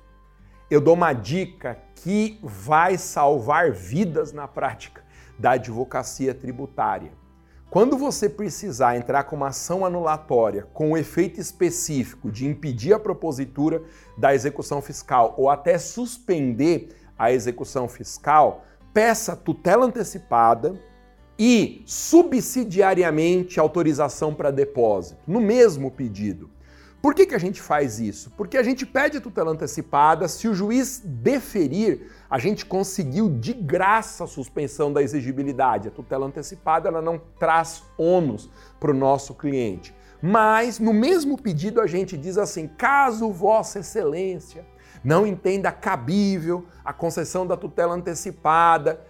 eu 0.70 0.80
dou 0.80 0.94
uma 0.94 1.12
dica 1.12 1.78
que 1.96 2.38
vai 2.42 2.96
salvar 2.96 3.72
vidas 3.72 4.32
na 4.32 4.46
prática 4.46 5.02
da 5.36 5.52
advocacia 5.52 6.32
tributária. 6.32 7.19
Quando 7.70 7.96
você 7.96 8.28
precisar 8.28 8.96
entrar 8.96 9.22
com 9.22 9.36
uma 9.36 9.50
ação 9.50 9.86
anulatória 9.86 10.66
com 10.74 10.90
o 10.90 10.96
efeito 10.96 11.40
específico 11.40 12.28
de 12.28 12.44
impedir 12.44 12.92
a 12.92 12.98
propositura 12.98 13.80
da 14.18 14.34
execução 14.34 14.82
fiscal 14.82 15.34
ou 15.38 15.48
até 15.48 15.78
suspender 15.78 16.88
a 17.16 17.30
execução 17.30 17.86
fiscal, 17.86 18.64
peça 18.92 19.36
tutela 19.36 19.86
antecipada 19.86 20.74
e 21.38 21.84
subsidiariamente 21.86 23.60
autorização 23.60 24.34
para 24.34 24.50
depósito 24.50 25.20
no 25.24 25.40
mesmo 25.40 25.92
pedido. 25.92 26.50
Por 27.02 27.14
que, 27.14 27.24
que 27.24 27.34
a 27.34 27.38
gente 27.38 27.62
faz 27.62 27.98
isso? 27.98 28.30
Porque 28.36 28.58
a 28.58 28.62
gente 28.62 28.84
pede 28.84 29.16
a 29.16 29.20
tutela 29.20 29.50
antecipada, 29.50 30.28
se 30.28 30.46
o 30.46 30.54
juiz 30.54 31.00
deferir, 31.02 32.10
a 32.28 32.38
gente 32.38 32.66
conseguiu 32.66 33.30
de 33.30 33.54
graça 33.54 34.24
a 34.24 34.26
suspensão 34.26 34.92
da 34.92 35.02
exigibilidade. 35.02 35.88
A 35.88 35.90
tutela 35.90 36.26
antecipada 36.26 36.88
ela 36.88 37.00
não 37.00 37.18
traz 37.38 37.82
ônus 37.96 38.50
para 38.78 38.90
o 38.90 38.94
nosso 38.94 39.34
cliente. 39.34 39.94
Mas 40.22 40.78
no 40.78 40.92
mesmo 40.92 41.40
pedido 41.40 41.80
a 41.80 41.86
gente 41.86 42.18
diz 42.18 42.36
assim: 42.36 42.68
caso 42.68 43.32
Vossa 43.32 43.78
Excelência 43.78 44.66
não 45.02 45.26
entenda 45.26 45.72
cabível 45.72 46.66
a 46.84 46.92
concessão 46.92 47.46
da 47.46 47.56
tutela 47.56 47.94
antecipada, 47.94 49.00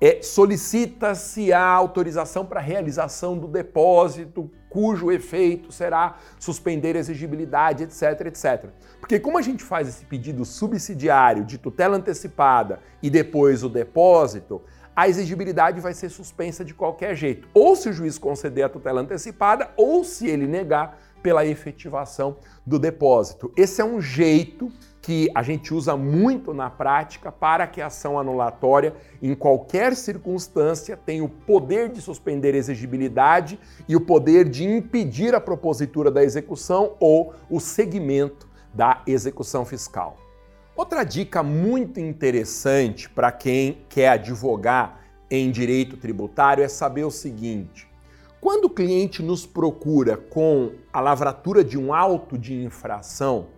é, 0.00 0.22
solicita-se 0.22 1.52
a 1.52 1.62
autorização 1.62 2.44
para 2.46 2.60
realização 2.60 3.36
do 3.36 3.48
depósito, 3.48 4.50
cujo 4.68 5.10
efeito 5.10 5.72
será 5.72 6.16
suspender 6.38 6.94
a 6.96 7.00
exigibilidade, 7.00 7.84
etc, 7.84 8.26
etc. 8.26 8.70
Porque 9.00 9.18
como 9.18 9.38
a 9.38 9.42
gente 9.42 9.64
faz 9.64 9.88
esse 9.88 10.04
pedido 10.04 10.44
subsidiário 10.44 11.44
de 11.44 11.58
tutela 11.58 11.96
antecipada 11.96 12.80
e 13.02 13.10
depois 13.10 13.64
o 13.64 13.68
depósito, 13.68 14.62
a 14.94 15.08
exigibilidade 15.08 15.80
vai 15.80 15.94
ser 15.94 16.08
suspensa 16.08 16.64
de 16.64 16.74
qualquer 16.74 17.14
jeito. 17.14 17.48
Ou 17.54 17.74
se 17.76 17.88
o 17.88 17.92
juiz 17.92 18.18
conceder 18.18 18.64
a 18.64 18.68
tutela 18.68 19.00
antecipada, 19.00 19.70
ou 19.76 20.02
se 20.04 20.28
ele 20.28 20.46
negar 20.46 20.98
pela 21.22 21.46
efetivação 21.46 22.36
do 22.66 22.78
depósito. 22.78 23.52
Esse 23.56 23.80
é 23.80 23.84
um 23.84 24.00
jeito 24.00 24.72
que 25.08 25.30
a 25.34 25.42
gente 25.42 25.72
usa 25.72 25.96
muito 25.96 26.52
na 26.52 26.68
prática 26.68 27.32
para 27.32 27.66
que 27.66 27.80
a 27.80 27.86
ação 27.86 28.18
anulatória, 28.18 28.94
em 29.22 29.34
qualquer 29.34 29.96
circunstância, 29.96 30.98
tenha 30.98 31.24
o 31.24 31.30
poder 31.30 31.88
de 31.88 32.02
suspender 32.02 32.54
a 32.54 32.58
exigibilidade 32.58 33.58
e 33.88 33.96
o 33.96 34.02
poder 34.02 34.46
de 34.46 34.66
impedir 34.66 35.34
a 35.34 35.40
propositura 35.40 36.10
da 36.10 36.22
execução 36.22 36.92
ou 37.00 37.32
o 37.48 37.58
segmento 37.58 38.46
da 38.74 39.00
execução 39.06 39.64
fiscal. 39.64 40.18
Outra 40.76 41.04
dica 41.04 41.42
muito 41.42 41.98
interessante 41.98 43.08
para 43.08 43.32
quem 43.32 43.78
quer 43.88 44.10
advogar 44.10 45.00
em 45.30 45.50
direito 45.50 45.96
tributário 45.96 46.62
é 46.62 46.68
saber 46.68 47.04
o 47.04 47.10
seguinte: 47.10 47.88
quando 48.42 48.66
o 48.66 48.70
cliente 48.70 49.22
nos 49.22 49.46
procura 49.46 50.18
com 50.18 50.72
a 50.92 51.00
lavratura 51.00 51.64
de 51.64 51.78
um 51.78 51.94
auto 51.94 52.36
de 52.36 52.62
infração, 52.62 53.56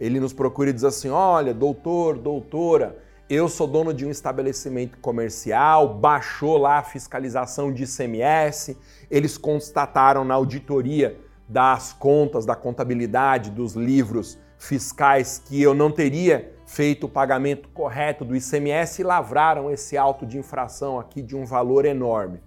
ele 0.00 0.18
nos 0.18 0.32
procura 0.32 0.70
e 0.70 0.72
diz 0.72 0.82
assim: 0.82 1.10
olha, 1.10 1.52
doutor, 1.52 2.18
doutora, 2.18 2.98
eu 3.28 3.48
sou 3.48 3.66
dono 3.66 3.94
de 3.94 4.04
um 4.04 4.10
estabelecimento 4.10 4.98
comercial, 4.98 5.94
baixou 5.94 6.56
lá 6.56 6.78
a 6.78 6.82
fiscalização 6.82 7.72
de 7.72 7.84
ICMS, 7.84 8.76
eles 9.08 9.38
constataram 9.38 10.24
na 10.24 10.34
auditoria 10.34 11.16
das 11.48 11.92
contas, 11.92 12.46
da 12.46 12.56
contabilidade, 12.56 13.50
dos 13.50 13.74
livros 13.74 14.38
fiscais 14.58 15.40
que 15.44 15.60
eu 15.60 15.74
não 15.74 15.90
teria 15.90 16.54
feito 16.66 17.06
o 17.06 17.08
pagamento 17.08 17.68
correto 17.70 18.24
do 18.24 18.36
ICMS 18.36 19.00
e 19.00 19.04
lavraram 19.04 19.70
esse 19.70 19.96
auto 19.96 20.24
de 20.24 20.38
infração 20.38 20.98
aqui 20.98 21.22
de 21.22 21.36
um 21.36 21.44
valor 21.44 21.84
enorme. 21.84 22.40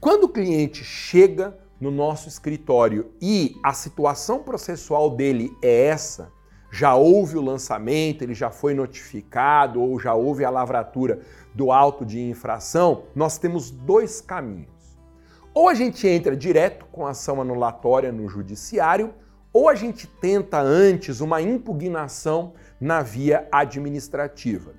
Quando 0.00 0.24
o 0.24 0.28
cliente 0.28 0.84
chega 0.84 1.56
no 1.80 1.90
nosso 1.90 2.28
escritório 2.28 3.12
e 3.20 3.56
a 3.62 3.72
situação 3.72 4.42
processual 4.42 5.10
dele 5.10 5.50
é 5.62 5.86
essa, 5.86 6.30
já 6.72 6.94
houve 6.94 7.36
o 7.36 7.42
lançamento, 7.42 8.22
ele 8.22 8.32
já 8.32 8.50
foi 8.50 8.72
notificado 8.72 9.82
ou 9.82 10.00
já 10.00 10.14
houve 10.14 10.42
a 10.42 10.48
lavratura 10.48 11.20
do 11.54 11.70
auto 11.70 12.02
de 12.02 12.18
infração, 12.18 13.02
nós 13.14 13.36
temos 13.36 13.70
dois 13.70 14.22
caminhos. 14.22 14.72
Ou 15.52 15.68
a 15.68 15.74
gente 15.74 16.08
entra 16.08 16.34
direto 16.34 16.86
com 16.90 17.06
ação 17.06 17.42
anulatória 17.42 18.10
no 18.10 18.26
judiciário, 18.26 19.12
ou 19.52 19.68
a 19.68 19.74
gente 19.74 20.06
tenta 20.06 20.58
antes 20.62 21.20
uma 21.20 21.42
impugnação 21.42 22.54
na 22.80 23.02
via 23.02 23.46
administrativa. 23.52 24.72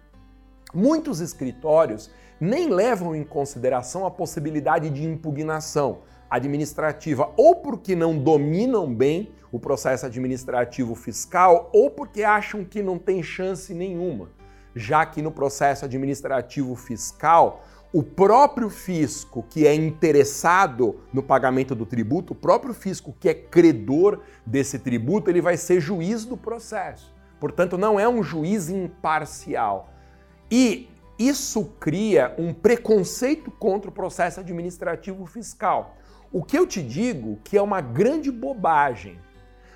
Muitos 0.74 1.20
escritórios 1.20 2.10
nem 2.42 2.70
levam 2.70 3.16
em 3.16 3.24
consideração 3.24 4.04
a 4.04 4.10
possibilidade 4.10 4.90
de 4.90 5.06
impugnação 5.06 6.00
administrativa, 6.28 7.32
ou 7.38 7.58
porque 7.58 7.96
não 7.96 8.18
dominam 8.18 8.92
bem 8.92 9.32
o 9.54 9.60
processo 9.60 10.08
administrativo 10.08 10.96
fiscal, 10.96 11.70
ou 11.72 11.92
porque 11.92 12.24
acham 12.24 12.66
que 12.66 12.82
não 12.82 12.98
tem 12.98 13.22
chance 13.22 13.72
nenhuma, 13.72 14.32
já 14.76 15.06
que 15.06 15.22
no 15.22 15.32
processo 15.32 15.86
administrativo 15.86 16.76
fiscal, 16.76 17.64
o 17.94 18.02
próprio 18.02 18.68
fisco 18.68 19.46
que 19.48 19.68
é 19.68 19.76
interessado 19.76 21.00
no 21.14 21.22
pagamento 21.22 21.76
do 21.76 21.86
tributo, 21.86 22.34
o 22.34 22.36
próprio 22.36 22.74
fisco 22.74 23.16
que 23.20 23.30
é 23.30 23.34
credor 23.36 24.22
desse 24.44 24.80
tributo, 24.80 25.30
ele 25.30 25.40
vai 25.40 25.56
ser 25.56 25.80
juiz 25.80 26.26
do 26.26 26.36
processo. 26.36 27.14
Portanto, 27.40 27.78
não 27.78 28.00
é 28.00 28.10
um 28.10 28.24
juiz 28.24 28.70
imparcial. 28.70 29.94
E 30.50 30.90
isso 31.20 31.66
cria 31.80 32.34
um 32.40 32.52
preconceito 32.56 33.52
contra 33.52 33.92
o 33.92 33.94
processo 33.94 34.40
administrativo 34.40 35.28
fiscal. 35.28 35.96
O 36.32 36.42
que 36.42 36.58
eu 36.58 36.66
te 36.66 36.82
digo 36.82 37.38
que 37.44 37.56
é 37.56 37.62
uma 37.62 37.82
grande 37.82 38.32
bobagem, 38.32 39.20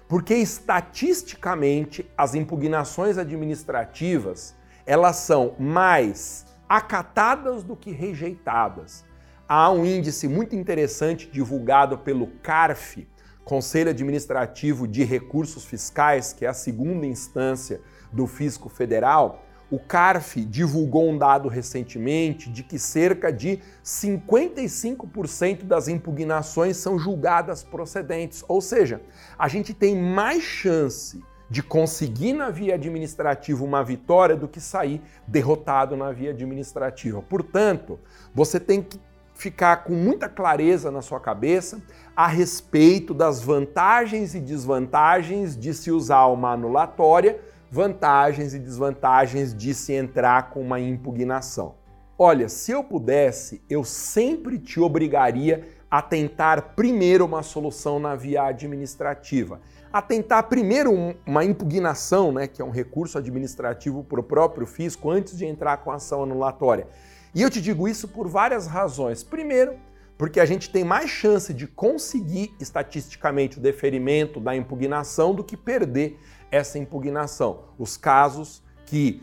porque 0.08 0.36
estatisticamente 0.36 2.10
as 2.18 2.34
impugnações 2.34 3.18
administrativas, 3.18 4.56
elas 4.86 5.18
são 5.18 5.56
mais 5.60 6.46
acatadas 6.68 7.64
do 7.64 7.76
que 7.76 7.92
rejeitadas. 7.92 9.06
Há 9.48 9.72
um 9.72 9.86
índice 9.86 10.28
muito 10.28 10.56
interessante 10.56 11.30
divulgado 11.30 11.98
pelo 11.98 12.28
CARF, 12.42 13.08
Conselho 13.44 13.90
Administrativo 13.90 14.88
de 14.88 15.04
Recursos 15.04 15.64
Fiscais, 15.64 16.34
que 16.34 16.46
é 16.46 16.50
a 16.50 16.54
segunda 16.54 17.06
instância 17.06 17.80
do 18.12 18.28
Fisco 18.28 18.68
Federal, 18.68 19.46
o 19.70 19.78
CARF 19.78 20.44
divulgou 20.46 21.10
um 21.10 21.18
dado 21.18 21.50
recentemente 21.50 22.50
de 22.50 22.64
que 22.64 22.80
cerca 22.80 23.32
de 23.32 23.60
55% 23.84 25.64
das 25.64 25.88
impugnações 25.88 26.78
são 26.78 26.98
julgadas 26.98 27.64
procedentes, 27.64 28.44
ou 28.48 28.62
seja, 28.62 29.02
a 29.38 29.48
gente 29.48 29.74
tem 29.74 29.96
mais 29.96 30.44
chance 30.44 31.22
de 31.50 31.64
conseguir 31.64 32.34
na 32.34 32.50
via 32.50 32.76
administrativa 32.76 33.64
uma 33.64 33.84
vitória 33.84 34.36
do 34.36 34.48
que 34.48 34.60
sair 34.60 35.02
derrotado 35.26 35.96
na 35.96 36.12
via 36.12 36.32
administrativa. 36.32 37.22
Portanto, 37.22 38.00
você 38.34 38.60
tem 38.60 38.82
que 38.82 39.00
ficar 39.34 39.84
com 39.84 39.94
muita 39.94 40.28
clareza 40.28 40.90
na 40.92 41.02
sua 41.02 41.20
cabeça 41.20 41.82
a 42.16 42.28
respeito 42.28 43.14
das 43.14 43.42
vantagens 43.42 44.34
e 44.34 44.40
desvantagens 44.40 45.56
de 45.56 45.74
se 45.74 45.92
usar 45.92 46.26
uma 46.26 46.54
anulatória 46.54 47.40
vantagens 47.70 48.54
e 48.54 48.60
desvantagens 48.60 49.54
de 49.54 49.74
se 49.74 49.94
entrar 49.94 50.50
com 50.50 50.62
uma 50.62 50.80
impugnação. 50.80 51.76
Olha, 52.18 52.50
se 52.50 52.72
eu 52.72 52.84
pudesse, 52.84 53.62
eu 53.70 53.84
sempre 53.84 54.58
te 54.58 54.80
obrigaria 54.80 55.68
a 55.90 56.02
tentar 56.02 56.74
primeiro 56.76 57.26
uma 57.26 57.44
solução 57.44 58.00
na 58.00 58.16
via 58.16 58.44
administrativa, 58.44 59.62
a 59.94 60.02
tentar 60.02 60.44
primeiro 60.44 60.92
uma 61.26 61.46
impugnação, 61.46 62.32
né, 62.32 62.48
que 62.48 62.62
é 62.62 62.66
um 62.66 62.72
recurso 62.72 63.18
administrativo 63.18 64.04
para 64.04 64.20
o 64.20 64.24
próprio 64.24 64.66
fisco, 64.66 65.10
antes 65.10 65.38
de 65.38 65.46
entrar 65.46 65.78
com 65.78 65.92
a 65.92 65.96
ação 65.96 66.24
anulatória. 66.24 66.88
E 67.36 67.42
eu 67.42 67.50
te 67.50 67.62
digo 67.62 67.88
isso 67.88 68.08
por 68.08 68.28
várias 68.28 68.66
razões. 68.66 69.24
Primeiro, 69.24 69.76
porque 70.18 70.40
a 70.40 70.46
gente 70.46 70.72
tem 70.72 70.84
mais 70.84 71.10
chance 71.10 71.54
de 71.54 71.68
conseguir 71.68 72.54
estatisticamente 72.60 73.60
o 73.60 73.62
deferimento 73.62 74.40
da 74.40 74.56
impugnação 74.56 75.36
do 75.36 75.44
que 75.44 75.56
perder 75.56 76.20
essa 76.52 76.78
impugnação. 76.78 77.66
Os 77.78 77.98
casos 77.98 78.64
que 78.86 79.22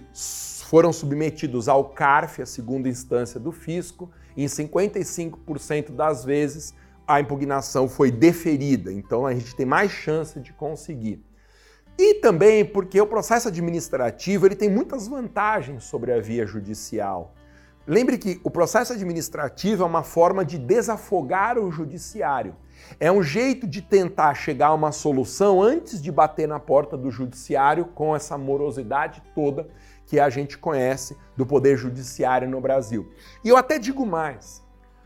foram 0.64 0.92
submetidos 0.92 1.68
ao 1.68 1.90
CARF, 1.90 2.42
a 2.42 2.46
segunda 2.46 2.88
instância 2.88 3.40
do 3.40 3.52
fisco, 3.52 4.10
em 4.36 4.46
55% 4.46 5.90
das 5.90 6.24
vezes 6.24 6.74
a 7.06 7.20
impugnação 7.20 7.88
foi 7.88 8.10
deferida, 8.10 8.92
então 8.92 9.26
a 9.26 9.34
gente 9.34 9.54
tem 9.54 9.66
mais 9.66 9.90
chance 9.90 10.40
de 10.40 10.52
conseguir. 10.52 11.22
E 11.98 12.14
também 12.14 12.64
porque 12.64 13.00
o 13.00 13.06
processo 13.06 13.48
administrativo 13.48 14.46
ele 14.46 14.56
tem 14.56 14.68
muitas 14.68 15.06
vantagens 15.06 15.84
sobre 15.84 16.12
a 16.12 16.20
via 16.20 16.46
judicial. 16.46 17.34
Lembre 17.86 18.16
que 18.16 18.40
o 18.42 18.50
processo 18.50 18.94
administrativo 18.94 19.82
é 19.82 19.86
uma 19.86 20.02
forma 20.02 20.42
de 20.42 20.56
desafogar 20.56 21.58
o 21.58 21.70
judiciário. 21.70 22.56
É 22.98 23.12
um 23.12 23.22
jeito 23.22 23.66
de 23.66 23.82
tentar 23.82 24.32
chegar 24.34 24.68
a 24.68 24.74
uma 24.74 24.90
solução 24.90 25.62
antes 25.62 26.00
de 26.00 26.10
bater 26.10 26.48
na 26.48 26.58
porta 26.58 26.96
do 26.96 27.10
judiciário 27.10 27.84
com 27.84 28.16
essa 28.16 28.38
morosidade 28.38 29.22
toda 29.34 29.68
que 30.06 30.18
a 30.18 30.30
gente 30.30 30.56
conhece 30.56 31.14
do 31.36 31.44
poder 31.44 31.76
judiciário 31.76 32.48
no 32.48 32.58
Brasil. 32.58 33.12
E 33.44 33.50
eu 33.50 33.56
até 33.56 33.78
digo 33.78 34.06
mais: 34.06 34.62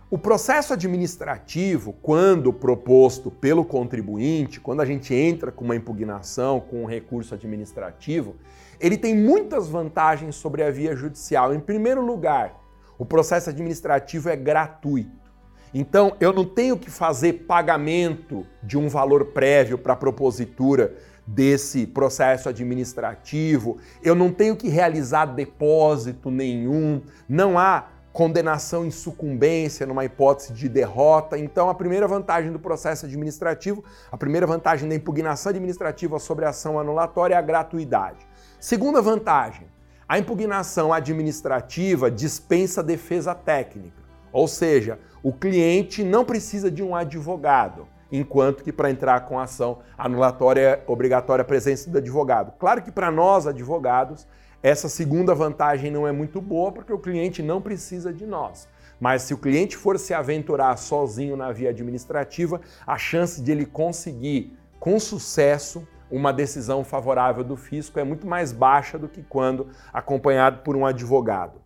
o 0.08 0.16
processo 0.16 0.72
administrativo, 0.72 1.92
quando 1.94 2.52
proposto 2.52 3.28
pelo 3.28 3.64
contribuinte, 3.64 4.60
quando 4.60 4.82
a 4.82 4.86
gente 4.86 5.12
entra 5.12 5.50
com 5.50 5.64
uma 5.64 5.74
impugnação, 5.74 6.60
com 6.60 6.84
um 6.84 6.86
recurso 6.86 7.34
administrativo, 7.34 8.36
ele 8.78 8.96
tem 8.96 9.16
muitas 9.16 9.68
vantagens 9.68 10.36
sobre 10.36 10.62
a 10.62 10.70
via 10.70 10.94
judicial. 10.94 11.52
Em 11.52 11.60
primeiro 11.60 12.00
lugar, 12.00 12.67
o 12.98 13.06
processo 13.06 13.48
administrativo 13.48 14.28
é 14.28 14.36
gratuito. 14.36 15.28
Então, 15.72 16.16
eu 16.18 16.32
não 16.32 16.44
tenho 16.44 16.78
que 16.78 16.90
fazer 16.90 17.44
pagamento 17.46 18.46
de 18.62 18.76
um 18.76 18.88
valor 18.88 19.26
prévio 19.26 19.78
para 19.78 19.92
a 19.92 19.96
propositura 19.96 20.94
desse 21.26 21.86
processo 21.86 22.48
administrativo, 22.48 23.76
eu 24.02 24.14
não 24.14 24.32
tenho 24.32 24.56
que 24.56 24.68
realizar 24.68 25.26
depósito 25.26 26.30
nenhum, 26.30 27.02
não 27.28 27.58
há 27.58 27.88
condenação 28.18 28.84
em 28.86 28.90
sucumbência 28.90 29.86
numa 29.86 30.04
hipótese 30.04 30.52
de 30.54 30.68
derrota. 30.68 31.38
Então, 31.38 31.68
a 31.68 31.74
primeira 31.74 32.08
vantagem 32.08 32.50
do 32.50 32.58
processo 32.58 33.04
administrativo, 33.06 33.84
a 34.10 34.16
primeira 34.16 34.46
vantagem 34.46 34.88
da 34.88 34.94
impugnação 34.94 35.50
administrativa 35.50 36.18
sobre 36.18 36.46
a 36.46 36.48
ação 36.48 36.80
anulatória 36.80 37.34
é 37.34 37.38
a 37.38 37.42
gratuidade. 37.42 38.26
Segunda 38.58 39.02
vantagem, 39.02 39.68
a 40.08 40.18
impugnação 40.18 40.90
administrativa 40.90 42.10
dispensa 42.10 42.82
defesa 42.82 43.34
técnica, 43.34 44.02
ou 44.32 44.48
seja, 44.48 44.98
o 45.22 45.34
cliente 45.34 46.02
não 46.02 46.24
precisa 46.24 46.70
de 46.70 46.82
um 46.82 46.96
advogado, 46.96 47.86
enquanto 48.10 48.64
que 48.64 48.72
para 48.72 48.90
entrar 48.90 49.26
com 49.26 49.38
ação 49.38 49.80
anulatória 49.98 50.60
é 50.60 50.82
obrigatória 50.86 51.42
a 51.42 51.44
presença 51.44 51.90
do 51.90 51.98
advogado. 51.98 52.54
Claro 52.58 52.80
que 52.80 52.90
para 52.90 53.10
nós, 53.10 53.46
advogados, 53.46 54.26
essa 54.62 54.88
segunda 54.88 55.34
vantagem 55.34 55.90
não 55.90 56.08
é 56.08 56.12
muito 56.12 56.40
boa 56.40 56.72
porque 56.72 56.92
o 56.92 56.98
cliente 56.98 57.42
não 57.42 57.60
precisa 57.60 58.10
de 58.10 58.24
nós. 58.24 58.66
Mas 58.98 59.22
se 59.22 59.34
o 59.34 59.38
cliente 59.38 59.76
for 59.76 59.98
se 59.98 60.14
aventurar 60.14 60.76
sozinho 60.78 61.36
na 61.36 61.52
via 61.52 61.68
administrativa, 61.68 62.62
a 62.86 62.96
chance 62.96 63.42
de 63.42 63.52
ele 63.52 63.66
conseguir 63.66 64.56
com 64.80 64.98
sucesso 64.98 65.86
uma 66.10 66.32
decisão 66.32 66.84
favorável 66.84 67.44
do 67.44 67.56
fisco 67.56 67.98
é 67.98 68.04
muito 68.04 68.26
mais 68.26 68.52
baixa 68.52 68.98
do 68.98 69.08
que 69.08 69.22
quando 69.22 69.68
acompanhado 69.92 70.62
por 70.62 70.76
um 70.76 70.86
advogado. 70.86 71.60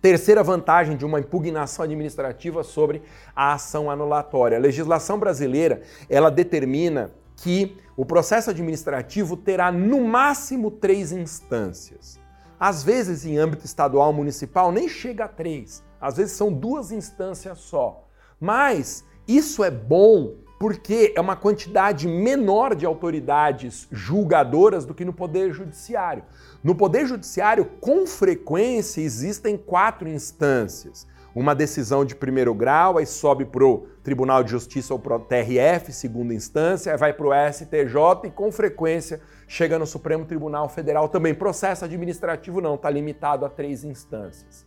Terceira 0.00 0.42
vantagem 0.42 0.96
de 0.96 1.06
uma 1.06 1.20
impugnação 1.20 1.84
administrativa 1.84 2.64
sobre 2.64 3.02
a 3.36 3.52
ação 3.52 3.90
anulatória. 3.90 4.58
A 4.58 4.60
legislação 4.60 5.18
brasileira, 5.18 5.82
ela 6.08 6.28
determina 6.30 7.12
que 7.36 7.76
o 7.96 8.04
processo 8.04 8.50
administrativo 8.50 9.36
terá 9.36 9.70
no 9.70 10.00
máximo 10.02 10.70
três 10.70 11.12
instâncias. 11.12 12.18
Às 12.58 12.82
vezes, 12.82 13.24
em 13.24 13.38
âmbito 13.38 13.64
estadual 13.64 14.12
municipal, 14.12 14.72
nem 14.72 14.88
chega 14.88 15.24
a 15.24 15.28
três. 15.28 15.84
Às 16.00 16.16
vezes 16.16 16.32
são 16.32 16.52
duas 16.52 16.90
instâncias 16.90 17.58
só. 17.58 18.08
Mas 18.40 19.04
isso 19.26 19.62
é 19.62 19.70
bom 19.70 20.34
porque 20.62 21.12
é 21.16 21.20
uma 21.20 21.34
quantidade 21.34 22.06
menor 22.06 22.76
de 22.76 22.86
autoridades 22.86 23.88
julgadoras 23.90 24.84
do 24.84 24.94
que 24.94 25.04
no 25.04 25.12
Poder 25.12 25.52
Judiciário. 25.52 26.22
No 26.62 26.72
Poder 26.72 27.04
Judiciário, 27.04 27.64
com 27.80 28.06
frequência, 28.06 29.00
existem 29.00 29.56
quatro 29.56 30.08
instâncias. 30.08 31.04
uma 31.34 31.52
decisão 31.52 32.04
de 32.04 32.14
primeiro 32.14 32.54
grau, 32.54 32.96
aí 32.96 33.06
sobe 33.06 33.44
para 33.44 33.64
o 33.64 33.88
Tribunal 34.04 34.44
de 34.44 34.52
Justiça 34.52 34.92
ou 34.92 35.00
para 35.00 35.16
o 35.16 35.18
TRF, 35.18 35.92
segunda 35.92 36.32
instância, 36.32 36.92
aí 36.92 36.98
vai 36.98 37.12
para 37.12 37.26
o 37.26 37.52
STJ 37.52 38.28
e 38.28 38.30
com 38.30 38.52
frequência 38.52 39.20
chega 39.48 39.80
no 39.80 39.86
Supremo 39.86 40.24
Tribunal 40.24 40.68
Federal 40.68 41.08
também. 41.08 41.34
Processo 41.34 41.84
administrativo 41.84 42.60
não, 42.60 42.76
está 42.76 42.88
limitado 42.88 43.44
a 43.44 43.48
três 43.48 43.82
instâncias. 43.82 44.64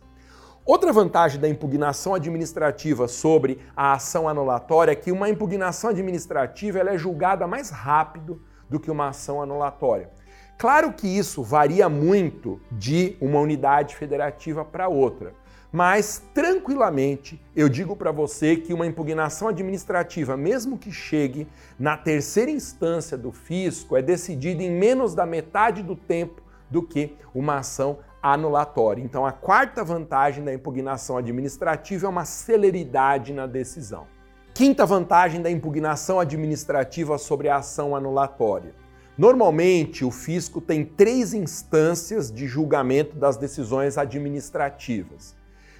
Outra 0.66 0.92
vantagem 0.92 1.40
da 1.40 1.48
impugnação 1.48 2.12
administrativa 2.12 3.06
sobre 3.06 3.60
a 3.76 3.92
ação 3.92 4.28
anulatória 4.28 4.90
é 4.90 4.96
que 4.96 5.12
uma 5.12 5.28
impugnação 5.28 5.90
administrativa 5.90 6.80
ela 6.80 6.92
é 6.92 6.98
julgada 6.98 7.46
mais 7.46 7.70
rápido 7.70 8.42
do 8.68 8.80
que 8.80 8.90
uma 8.90 9.10
ação 9.10 9.40
anulatória. 9.40 10.10
Claro 10.58 10.92
que 10.92 11.06
isso 11.06 11.40
varia 11.40 11.88
muito 11.88 12.60
de 12.72 13.16
uma 13.20 13.38
unidade 13.38 13.94
federativa 13.94 14.64
para 14.64 14.88
outra, 14.88 15.34
mas 15.70 16.20
tranquilamente 16.34 17.40
eu 17.54 17.68
digo 17.68 17.94
para 17.94 18.10
você 18.10 18.56
que 18.56 18.74
uma 18.74 18.88
impugnação 18.88 19.46
administrativa, 19.46 20.36
mesmo 20.36 20.76
que 20.76 20.90
chegue 20.90 21.46
na 21.78 21.96
terceira 21.96 22.50
instância 22.50 23.16
do 23.16 23.30
fisco, 23.30 23.96
é 23.96 24.02
decidida 24.02 24.64
em 24.64 24.72
menos 24.72 25.14
da 25.14 25.24
metade 25.24 25.80
do 25.84 25.94
tempo 25.94 26.42
do 26.68 26.82
que 26.82 27.14
uma 27.32 27.58
ação 27.58 28.00
anulatória. 28.32 29.02
Então, 29.02 29.24
a 29.26 29.32
quarta 29.32 29.84
vantagem 29.84 30.44
da 30.44 30.52
impugnação 30.52 31.16
administrativa 31.16 32.06
é 32.06 32.08
uma 32.08 32.24
celeridade 32.24 33.32
na 33.32 33.46
decisão. 33.46 34.06
Quinta 34.54 34.86
vantagem 34.86 35.42
da 35.42 35.50
impugnação 35.50 36.18
administrativa 36.18 37.18
sobre 37.18 37.48
a 37.48 37.56
ação 37.56 37.94
anulatória. 37.94 38.74
Normalmente, 39.18 40.04
o 40.04 40.10
fisco 40.10 40.60
tem 40.60 40.84
três 40.84 41.32
instâncias 41.32 42.30
de 42.30 42.46
julgamento 42.46 43.16
das 43.16 43.36
decisões 43.36 43.96
administrativas. 43.96 45.34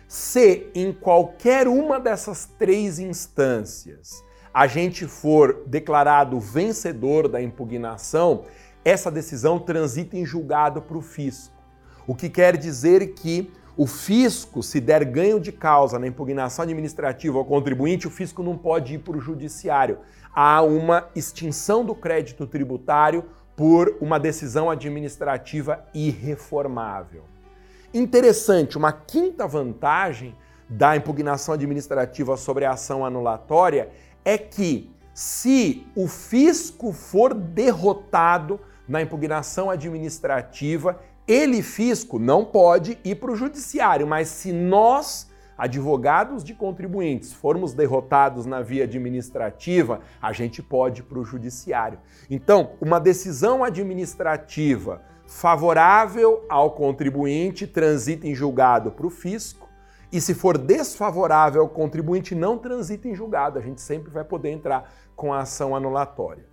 Se 0.08 0.70
em 0.74 0.92
qualquer 0.92 1.66
uma 1.66 1.98
dessas 1.98 2.46
três 2.58 2.98
instâncias 2.98 4.24
a 4.54 4.66
gente 4.66 5.06
for 5.06 5.64
declarado 5.66 6.40
vencedor 6.40 7.28
da 7.28 7.42
impugnação, 7.42 8.44
essa 8.84 9.10
decisão 9.10 9.58
transita 9.58 10.16
em 10.16 10.24
julgado 10.24 10.80
para 10.80 10.96
o 10.96 11.02
fisco. 11.02 11.55
O 12.06 12.14
que 12.14 12.28
quer 12.28 12.56
dizer 12.56 13.14
que 13.14 13.50
o 13.76 13.86
fisco, 13.86 14.62
se 14.62 14.80
der 14.80 15.04
ganho 15.04 15.38
de 15.38 15.52
causa 15.52 15.98
na 15.98 16.06
impugnação 16.06 16.62
administrativa 16.62 17.36
ao 17.36 17.44
contribuinte, 17.44 18.06
o 18.06 18.10
fisco 18.10 18.42
não 18.42 18.56
pode 18.56 18.94
ir 18.94 18.98
para 18.98 19.16
o 19.16 19.20
judiciário. 19.20 19.98
Há 20.34 20.62
uma 20.62 21.08
extinção 21.14 21.84
do 21.84 21.94
crédito 21.94 22.46
tributário 22.46 23.24
por 23.54 23.96
uma 24.00 24.18
decisão 24.18 24.70
administrativa 24.70 25.84
irreformável. 25.92 27.24
Interessante, 27.92 28.78
uma 28.78 28.92
quinta 28.92 29.46
vantagem 29.46 30.34
da 30.68 30.96
impugnação 30.96 31.54
administrativa 31.54 32.36
sobre 32.36 32.64
a 32.64 32.72
ação 32.72 33.04
anulatória 33.04 33.90
é 34.24 34.36
que, 34.36 34.90
se 35.14 35.86
o 35.94 36.06
fisco 36.06 36.92
for 36.92 37.32
derrotado 37.32 38.60
na 38.88 39.00
impugnação 39.00 39.70
administrativa, 39.70 41.00
ele, 41.26 41.62
fisco, 41.62 42.18
não 42.18 42.44
pode 42.44 42.98
ir 43.04 43.16
para 43.16 43.32
o 43.32 43.36
judiciário, 43.36 44.06
mas 44.06 44.28
se 44.28 44.52
nós, 44.52 45.28
advogados 45.58 46.44
de 46.44 46.54
contribuintes, 46.54 47.32
formos 47.32 47.72
derrotados 47.72 48.46
na 48.46 48.62
via 48.62 48.84
administrativa, 48.84 50.00
a 50.22 50.32
gente 50.32 50.62
pode 50.62 51.00
ir 51.00 51.04
para 51.04 51.18
o 51.18 51.24
judiciário. 51.24 51.98
Então, 52.30 52.70
uma 52.80 53.00
decisão 53.00 53.64
administrativa 53.64 55.02
favorável 55.26 56.44
ao 56.48 56.70
contribuinte 56.70 57.66
transita 57.66 58.28
em 58.28 58.34
julgado 58.34 58.92
para 58.92 59.06
o 59.06 59.10
fisco, 59.10 59.66
e 60.12 60.20
se 60.20 60.34
for 60.34 60.56
desfavorável 60.56 61.62
ao 61.62 61.68
contribuinte, 61.68 62.34
não 62.34 62.56
transita 62.56 63.08
em 63.08 63.14
julgado. 63.14 63.58
A 63.58 63.62
gente 63.62 63.80
sempre 63.80 64.10
vai 64.10 64.24
poder 64.24 64.50
entrar 64.50 64.88
com 65.16 65.32
a 65.32 65.40
ação 65.40 65.74
anulatória. 65.74 66.44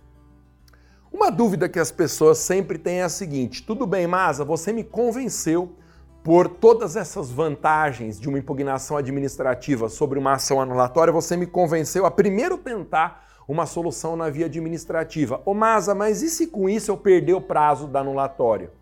Uma 1.14 1.30
dúvida 1.30 1.68
que 1.68 1.78
as 1.78 1.92
pessoas 1.92 2.38
sempre 2.38 2.76
têm 2.76 2.98
é 2.98 3.04
a 3.04 3.08
seguinte: 3.08 3.62
tudo 3.62 3.86
bem, 3.86 4.04
Masa, 4.04 4.44
você 4.44 4.72
me 4.72 4.82
convenceu 4.82 5.76
por 6.24 6.48
todas 6.48 6.96
essas 6.96 7.30
vantagens 7.30 8.18
de 8.18 8.28
uma 8.28 8.36
impugnação 8.36 8.96
administrativa 8.96 9.88
sobre 9.88 10.18
uma 10.18 10.32
ação 10.32 10.60
anulatória, 10.60 11.12
você 11.12 11.36
me 11.36 11.46
convenceu 11.46 12.04
a 12.04 12.10
primeiro 12.10 12.58
tentar 12.58 13.24
uma 13.46 13.64
solução 13.64 14.16
na 14.16 14.28
via 14.28 14.46
administrativa. 14.46 15.40
Ô 15.44 15.54
Masa, 15.54 15.94
mas 15.94 16.20
e 16.20 16.28
se 16.28 16.48
com 16.48 16.68
isso 16.68 16.90
eu 16.90 16.96
perder 16.96 17.34
o 17.34 17.40
prazo 17.40 17.86
da 17.86 18.00
anulatória? 18.00 18.72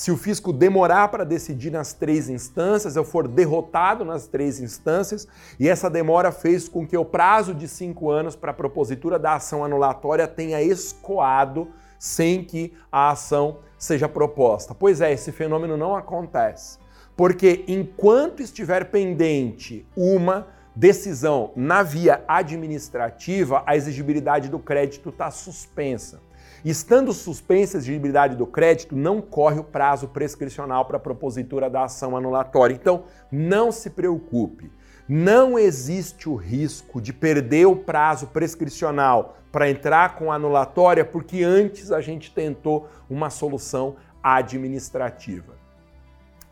Se 0.00 0.10
o 0.10 0.16
fisco 0.16 0.50
demorar 0.50 1.08
para 1.08 1.26
decidir 1.26 1.70
nas 1.70 1.92
três 1.92 2.30
instâncias, 2.30 2.96
eu 2.96 3.04
for 3.04 3.28
derrotado 3.28 4.02
nas 4.02 4.26
três 4.26 4.58
instâncias, 4.58 5.28
e 5.58 5.68
essa 5.68 5.90
demora 5.90 6.32
fez 6.32 6.66
com 6.66 6.86
que 6.86 6.96
o 6.96 7.04
prazo 7.04 7.52
de 7.52 7.68
cinco 7.68 8.10
anos 8.10 8.34
para 8.34 8.50
a 8.50 8.54
propositura 8.54 9.18
da 9.18 9.34
ação 9.34 9.62
anulatória 9.62 10.26
tenha 10.26 10.62
escoado 10.62 11.68
sem 11.98 12.42
que 12.42 12.72
a 12.90 13.10
ação 13.10 13.58
seja 13.76 14.08
proposta. 14.08 14.74
Pois 14.74 15.02
é, 15.02 15.12
esse 15.12 15.32
fenômeno 15.32 15.76
não 15.76 15.94
acontece. 15.94 16.78
Porque 17.14 17.62
enquanto 17.68 18.42
estiver 18.42 18.86
pendente 18.86 19.86
uma 19.94 20.46
decisão 20.74 21.52
na 21.54 21.82
via 21.82 22.24
administrativa, 22.26 23.62
a 23.66 23.76
exigibilidade 23.76 24.48
do 24.48 24.58
crédito 24.58 25.10
está 25.10 25.30
suspensa. 25.30 26.22
Estando 26.64 27.12
suspensa 27.12 27.76
a 27.76 27.80
exigibilidade 27.80 28.36
do 28.36 28.46
crédito, 28.46 28.94
não 28.94 29.22
corre 29.22 29.58
o 29.58 29.64
prazo 29.64 30.08
prescricional 30.08 30.84
para 30.84 30.98
a 30.98 31.00
propositura 31.00 31.70
da 31.70 31.84
ação 31.84 32.16
anulatória. 32.16 32.74
Então, 32.74 33.04
não 33.32 33.72
se 33.72 33.90
preocupe. 33.90 34.70
Não 35.08 35.58
existe 35.58 36.28
o 36.28 36.36
risco 36.36 37.00
de 37.00 37.12
perder 37.12 37.66
o 37.66 37.76
prazo 37.76 38.26
prescricional 38.28 39.38
para 39.50 39.70
entrar 39.70 40.16
com 40.16 40.30
a 40.30 40.36
anulatória, 40.36 41.04
porque 41.04 41.42
antes 41.42 41.90
a 41.90 42.00
gente 42.00 42.30
tentou 42.32 42.88
uma 43.08 43.30
solução 43.30 43.96
administrativa. 44.22 45.58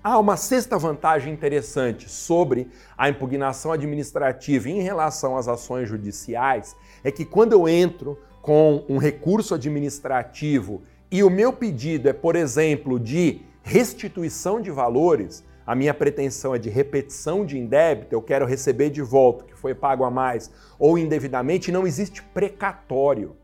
Há 0.03 0.19
uma 0.19 0.37
sexta 0.37 0.79
vantagem 0.79 1.33
interessante 1.33 2.09
sobre 2.09 2.71
a 2.97 3.09
impugnação 3.09 3.73
administrativa 3.73 4.69
em 4.69 4.81
relação 4.81 5.37
às 5.37 5.49
ações 5.49 5.89
judiciais, 5.89 6.75
é 7.05 7.11
que 7.11 7.25
quando 7.25 7.53
eu 7.53 7.69
entro 7.69 8.19
com 8.49 8.83
um 8.89 8.97
recurso 8.97 9.55
administrativo 9.55 10.81
e 11.11 11.23
o 11.23 11.29
meu 11.29 11.53
pedido 11.53 12.09
é, 12.09 12.15
por 12.15 12.35
exemplo, 12.35 12.99
de 12.99 13.43
restituição 13.63 14.59
de 14.59 14.71
valores, 14.71 15.45
a 15.67 15.75
minha 15.75 15.93
pretensão 15.93 16.55
é 16.55 16.59
de 16.59 16.71
repetição 16.71 17.45
de 17.45 17.59
indébito, 17.59 18.15
eu 18.15 18.23
quero 18.23 18.47
receber 18.47 18.89
de 18.89 19.03
volta 19.03 19.45
o 19.45 19.47
que 19.47 19.55
foi 19.55 19.75
pago 19.75 20.03
a 20.03 20.11
mais 20.11 20.51
ou 20.79 20.97
indevidamente, 20.97 21.71
não 21.71 21.87
existe 21.87 22.23
precatório. 22.23 23.37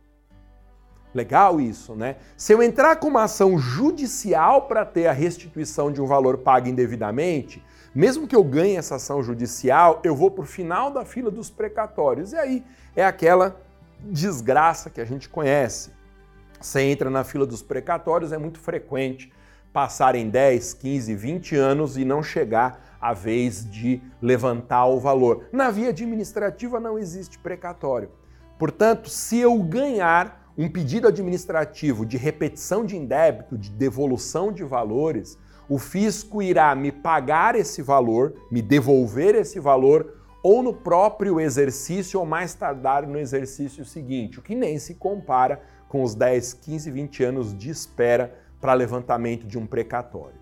Legal 1.15 1.61
isso, 1.61 1.95
né? 1.95 2.17
Se 2.35 2.55
eu 2.55 2.63
entrar 2.63 2.97
com 2.97 3.09
uma 3.09 3.25
ação 3.25 3.59
judicial 3.59 4.63
para 4.63 4.87
ter 4.87 5.07
a 5.07 5.13
restituição 5.13 5.93
de 5.93 6.01
um 6.01 6.07
valor 6.07 6.39
pago 6.39 6.67
indevidamente, 6.67 7.63
mesmo 7.95 8.27
que 8.27 8.35
eu 8.35 8.43
ganhe 8.43 8.77
essa 8.77 8.95
ação 8.95 9.23
judicial, 9.23 10.01
eu 10.03 10.17
vou 10.17 10.31
para 10.31 10.45
o 10.45 10.47
final 10.47 10.91
da 10.91 11.05
fila 11.05 11.31
dos 11.31 11.51
precatórios. 11.51 12.33
E 12.33 12.37
aí 12.37 12.65
é 12.97 13.05
aquela 13.05 13.63
desgraça 14.11 14.91
que 14.91 15.01
a 15.01 15.05
gente 15.05 15.29
conhece. 15.29 15.91
Você 16.61 16.83
entra 16.83 17.11
na 17.11 17.25
fila 17.25 17.47
dos 17.47 17.63
precatórios, 17.63 18.33
é 18.33 18.39
muito 18.39 18.59
frequente 18.59 19.33
passarem 19.73 20.31
10, 20.31 20.75
15, 20.75 21.15
20 21.17 21.57
anos 21.57 21.97
e 21.99 22.05
não 22.05 22.23
chegar 22.23 22.97
a 23.01 23.13
vez 23.13 23.69
de 23.69 24.01
levantar 24.23 24.87
o 24.87 25.01
valor. 25.01 25.49
Na 25.53 25.69
via 25.71 25.89
administrativa 25.89 26.79
não 26.79 26.97
existe 26.97 27.39
precatório. 27.41 28.09
Portanto, 28.57 29.11
se 29.11 29.37
eu 29.39 29.61
ganhar 29.65 30.53
um 30.57 30.71
pedido 30.71 31.09
administrativo 31.09 32.07
de 32.07 32.17
repetição 32.17 32.87
de 32.87 32.97
indébito, 32.97 33.59
de 33.59 33.69
devolução 33.69 34.53
de 34.53 34.63
valores, 34.63 35.37
o 35.69 35.77
fisco 35.77 36.41
irá 36.41 36.73
me 36.77 36.93
pagar 36.93 37.57
esse 37.57 37.83
valor, 37.83 38.35
me 38.51 38.63
devolver 38.63 39.35
esse 39.35 39.59
valor 39.59 40.21
ou 40.45 40.63
no 40.63 40.75
próprio 40.75 41.41
exercício 41.41 42.21
ou 42.21 42.27
mais 42.27 42.53
tardar 42.53 43.07
no 43.07 43.19
exercício 43.19 43.83
seguinte, 43.83 44.39
o 44.39 44.43
que 44.43 44.55
nem 44.55 44.79
se 44.79 44.95
compara 44.95 45.63
com 45.89 46.03
os 46.03 46.15
10, 46.15 46.53
15, 46.53 46.91
20 46.91 47.25
anos 47.25 47.57
de 47.57 47.71
espera 47.71 48.39
para 48.61 48.75
levantamento 48.75 49.47
de 49.47 49.57
um 49.57 49.67
precatório. 49.67 50.39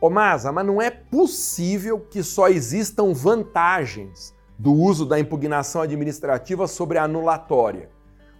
Ô 0.00 0.08
Masa, 0.08 0.52
mas 0.52 0.64
não 0.64 0.80
é 0.80 0.88
possível 0.88 1.98
que 1.98 2.22
só 2.22 2.48
existam 2.48 3.12
vantagens 3.12 4.32
do 4.56 4.72
uso 4.72 5.04
da 5.04 5.18
impugnação 5.18 5.82
administrativa 5.82 6.68
sobre 6.68 6.98
a 6.98 7.02
anulatória. 7.02 7.90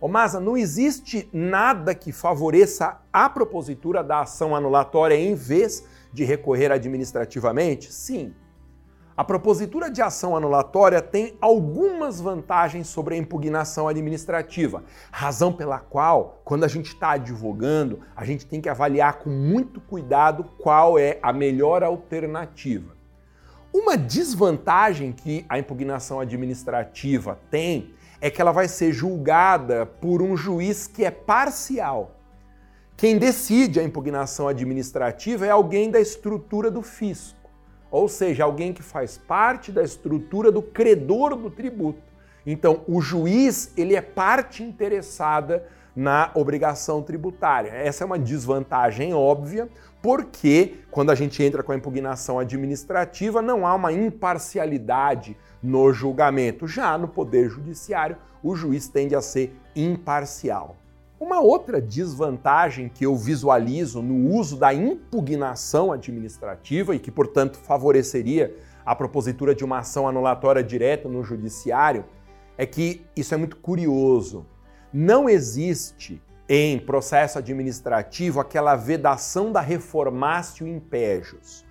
Ô 0.00 0.06
Masa, 0.06 0.38
não 0.38 0.56
existe 0.56 1.28
nada 1.32 1.92
que 1.92 2.12
favoreça 2.12 3.00
a 3.12 3.28
propositura 3.28 4.04
da 4.04 4.20
ação 4.20 4.54
anulatória 4.54 5.16
em 5.16 5.34
vez 5.34 5.84
de 6.12 6.22
recorrer 6.22 6.70
administrativamente? 6.70 7.92
Sim, 7.92 8.32
a 9.16 9.22
propositura 9.22 9.88
de 9.88 10.02
ação 10.02 10.36
anulatória 10.36 11.00
tem 11.00 11.36
algumas 11.40 12.20
vantagens 12.20 12.88
sobre 12.88 13.14
a 13.14 13.18
impugnação 13.18 13.86
administrativa, 13.86 14.82
razão 15.12 15.52
pela 15.52 15.78
qual, 15.78 16.40
quando 16.44 16.64
a 16.64 16.68
gente 16.68 16.86
está 16.86 17.12
advogando, 17.12 18.00
a 18.16 18.24
gente 18.24 18.44
tem 18.44 18.60
que 18.60 18.68
avaliar 18.68 19.20
com 19.20 19.30
muito 19.30 19.80
cuidado 19.80 20.44
qual 20.58 20.98
é 20.98 21.20
a 21.22 21.32
melhor 21.32 21.84
alternativa. 21.84 22.92
Uma 23.72 23.96
desvantagem 23.96 25.12
que 25.12 25.44
a 25.48 25.58
impugnação 25.58 26.18
administrativa 26.18 27.38
tem 27.50 27.92
é 28.20 28.30
que 28.30 28.40
ela 28.40 28.52
vai 28.52 28.66
ser 28.66 28.92
julgada 28.92 29.86
por 29.86 30.22
um 30.22 30.36
juiz 30.36 30.88
que 30.88 31.04
é 31.04 31.10
parcial. 31.10 32.16
Quem 32.96 33.18
decide 33.18 33.78
a 33.78 33.82
impugnação 33.82 34.48
administrativa 34.48 35.46
é 35.46 35.50
alguém 35.50 35.90
da 35.90 36.00
estrutura 36.00 36.70
do 36.70 36.82
fisco, 36.82 37.43
ou 37.94 38.08
seja, 38.08 38.42
alguém 38.42 38.72
que 38.72 38.82
faz 38.82 39.16
parte 39.16 39.70
da 39.70 39.80
estrutura 39.80 40.50
do 40.50 40.60
credor 40.60 41.36
do 41.36 41.48
tributo. 41.48 42.02
Então, 42.44 42.80
o 42.88 43.00
juiz, 43.00 43.72
ele 43.76 43.94
é 43.94 44.00
parte 44.00 44.64
interessada 44.64 45.64
na 45.94 46.28
obrigação 46.34 47.00
tributária. 47.04 47.70
Essa 47.70 48.02
é 48.02 48.04
uma 48.04 48.18
desvantagem 48.18 49.14
óbvia, 49.14 49.68
porque 50.02 50.74
quando 50.90 51.10
a 51.10 51.14
gente 51.14 51.40
entra 51.40 51.62
com 51.62 51.70
a 51.70 51.76
impugnação 51.76 52.40
administrativa, 52.40 53.40
não 53.40 53.64
há 53.64 53.72
uma 53.76 53.92
imparcialidade 53.92 55.36
no 55.62 55.92
julgamento. 55.92 56.66
Já 56.66 56.98
no 56.98 57.06
Poder 57.06 57.48
Judiciário, 57.48 58.16
o 58.42 58.56
juiz 58.56 58.88
tende 58.88 59.14
a 59.14 59.22
ser 59.22 59.56
imparcial. 59.76 60.76
Uma 61.18 61.40
outra 61.40 61.80
desvantagem 61.80 62.88
que 62.88 63.06
eu 63.06 63.16
visualizo 63.16 64.02
no 64.02 64.34
uso 64.34 64.56
da 64.56 64.74
impugnação 64.74 65.92
administrativa 65.92 66.94
e 66.94 66.98
que, 66.98 67.10
portanto, 67.10 67.56
favoreceria 67.56 68.56
a 68.84 68.96
propositura 68.96 69.54
de 69.54 69.64
uma 69.64 69.78
ação 69.78 70.08
anulatória 70.08 70.62
direta 70.62 71.08
no 71.08 71.22
judiciário 71.22 72.04
é 72.58 72.66
que 72.66 73.06
isso 73.16 73.32
é 73.32 73.36
muito 73.36 73.56
curioso. 73.56 74.44
Não 74.92 75.28
existe 75.28 76.20
em 76.48 76.78
processo 76.78 77.38
administrativo 77.38 78.40
aquela 78.40 78.74
vedação 78.74 79.52
da 79.52 79.60
reformácio 79.60 80.66
impégios. 80.66 81.64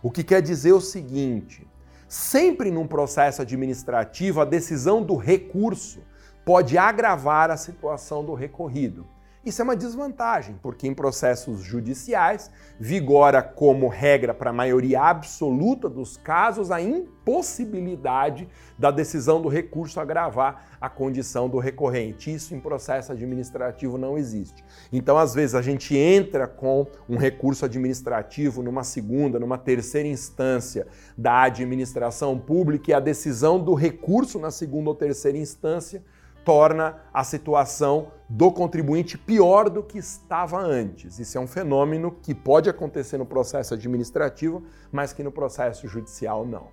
O 0.00 0.12
que 0.12 0.22
quer 0.22 0.40
dizer 0.40 0.72
o 0.72 0.80
seguinte: 0.80 1.66
sempre 2.08 2.70
num 2.70 2.86
processo 2.86 3.42
administrativo, 3.42 4.40
a 4.40 4.44
decisão 4.44 5.02
do 5.02 5.16
recurso 5.16 6.00
pode 6.46 6.78
agravar 6.78 7.50
a 7.50 7.56
situação 7.56 8.24
do 8.24 8.32
recorrido. 8.32 9.04
Isso 9.44 9.62
é 9.62 9.64
uma 9.64 9.76
desvantagem, 9.76 10.58
porque 10.62 10.86
em 10.86 10.94
processos 10.94 11.60
judiciais 11.60 12.50
vigora 12.78 13.42
como 13.42 13.88
regra 13.88 14.32
para 14.32 14.50
a 14.50 14.52
maioria 14.52 15.02
absoluta 15.02 15.88
dos 15.88 16.16
casos 16.16 16.70
a 16.70 16.80
impossibilidade 16.80 18.48
da 18.78 18.92
decisão 18.92 19.42
do 19.42 19.48
recurso 19.48 19.98
agravar 19.98 20.76
a 20.80 20.88
condição 20.88 21.48
do 21.48 21.58
recorrente. 21.58 22.32
Isso 22.32 22.54
em 22.54 22.60
processo 22.60 23.10
administrativo 23.10 23.98
não 23.98 24.16
existe. 24.16 24.64
Então, 24.92 25.18
às 25.18 25.34
vezes, 25.34 25.54
a 25.56 25.62
gente 25.62 25.96
entra 25.96 26.46
com 26.46 26.86
um 27.08 27.16
recurso 27.16 27.64
administrativo 27.64 28.62
numa 28.62 28.84
segunda, 28.84 29.38
numa 29.38 29.58
terceira 29.58 30.08
instância 30.08 30.86
da 31.16 31.42
administração 31.42 32.38
pública 32.38 32.90
e 32.90 32.94
a 32.94 33.00
decisão 33.00 33.58
do 33.58 33.74
recurso 33.74 34.38
na 34.38 34.52
segunda 34.52 34.90
ou 34.90 34.94
terceira 34.94 35.38
instância 35.38 36.02
torna 36.46 37.02
a 37.12 37.24
situação 37.24 38.12
do 38.28 38.52
contribuinte 38.52 39.18
pior 39.18 39.68
do 39.68 39.82
que 39.82 39.98
estava 39.98 40.60
antes. 40.60 41.18
Isso 41.18 41.36
é 41.36 41.40
um 41.40 41.46
fenômeno 41.46 42.12
que 42.22 42.32
pode 42.32 42.70
acontecer 42.70 43.18
no 43.18 43.26
processo 43.26 43.74
administrativo, 43.74 44.62
mas 44.92 45.12
que 45.12 45.24
no 45.24 45.32
processo 45.32 45.88
judicial 45.88 46.46
não. 46.46 46.68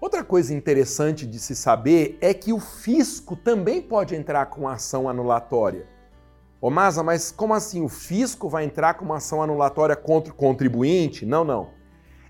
Outra 0.00 0.24
coisa 0.24 0.52
interessante 0.52 1.28
de 1.28 1.38
se 1.38 1.54
saber 1.54 2.18
é 2.20 2.34
que 2.34 2.52
o 2.52 2.58
fisco 2.58 3.36
também 3.36 3.80
pode 3.80 4.16
entrar 4.16 4.46
com 4.46 4.68
ação 4.68 5.08
anulatória. 5.08 5.86
Ô 6.60 6.68
Masa, 6.68 7.04
mas 7.04 7.30
como 7.30 7.54
assim 7.54 7.84
o 7.84 7.88
fisco 7.88 8.48
vai 8.48 8.64
entrar 8.64 8.94
com 8.94 9.04
uma 9.04 9.18
ação 9.18 9.40
anulatória 9.40 9.94
contra 9.94 10.32
o 10.32 10.36
contribuinte? 10.36 11.24
Não, 11.24 11.44
não. 11.44 11.70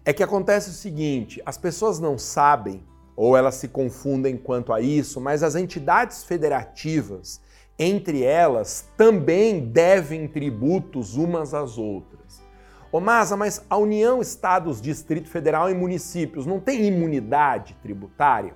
É 0.04 0.12
que 0.12 0.22
acontece 0.22 0.68
o 0.68 0.74
seguinte: 0.74 1.40
as 1.46 1.56
pessoas 1.56 1.98
não 1.98 2.18
sabem 2.18 2.84
ou 3.16 3.36
elas 3.36 3.54
se 3.54 3.68
confundem 3.68 4.36
quanto 4.36 4.72
a 4.72 4.80
isso, 4.80 5.20
mas 5.20 5.42
as 5.42 5.54
entidades 5.54 6.24
federativas, 6.24 7.40
entre 7.78 8.22
elas, 8.22 8.88
também 8.96 9.60
devem 9.60 10.26
tributos 10.26 11.16
umas 11.16 11.54
às 11.54 11.78
outras. 11.78 12.42
Ô 12.90 13.00
Masa, 13.00 13.36
mas 13.36 13.64
a 13.68 13.76
União, 13.76 14.20
Estados, 14.20 14.80
Distrito 14.80 15.28
Federal 15.28 15.68
e 15.68 15.74
municípios 15.74 16.46
não 16.46 16.60
tem 16.60 16.84
imunidade 16.84 17.76
tributária? 17.82 18.54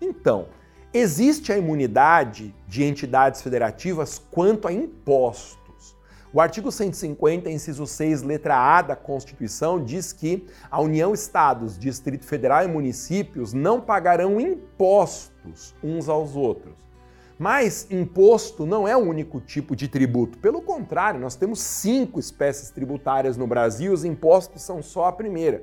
Então, 0.00 0.46
existe 0.92 1.52
a 1.52 1.58
imunidade 1.58 2.54
de 2.68 2.84
entidades 2.84 3.42
federativas 3.42 4.22
quanto 4.30 4.68
a 4.68 4.72
impostos. 4.72 5.63
O 6.34 6.40
artigo 6.40 6.72
150, 6.72 7.48
inciso 7.48 7.86
6, 7.86 8.22
letra 8.22 8.56
A 8.56 8.82
da 8.82 8.96
Constituição, 8.96 9.80
diz 9.80 10.12
que 10.12 10.44
a 10.68 10.80
União, 10.80 11.14
Estados, 11.14 11.78
Distrito 11.78 12.24
Federal 12.24 12.64
e 12.64 12.66
municípios 12.66 13.52
não 13.52 13.80
pagarão 13.80 14.40
impostos 14.40 15.76
uns 15.80 16.08
aos 16.08 16.34
outros. 16.34 16.74
Mas 17.38 17.86
imposto 17.88 18.66
não 18.66 18.88
é 18.88 18.96
o 18.96 19.08
único 19.08 19.40
tipo 19.40 19.76
de 19.76 19.86
tributo. 19.86 20.36
Pelo 20.38 20.60
contrário, 20.60 21.20
nós 21.20 21.36
temos 21.36 21.60
cinco 21.60 22.18
espécies 22.18 22.68
tributárias 22.68 23.36
no 23.36 23.46
Brasil, 23.46 23.92
os 23.92 24.04
impostos 24.04 24.60
são 24.60 24.82
só 24.82 25.04
a 25.04 25.12
primeira. 25.12 25.62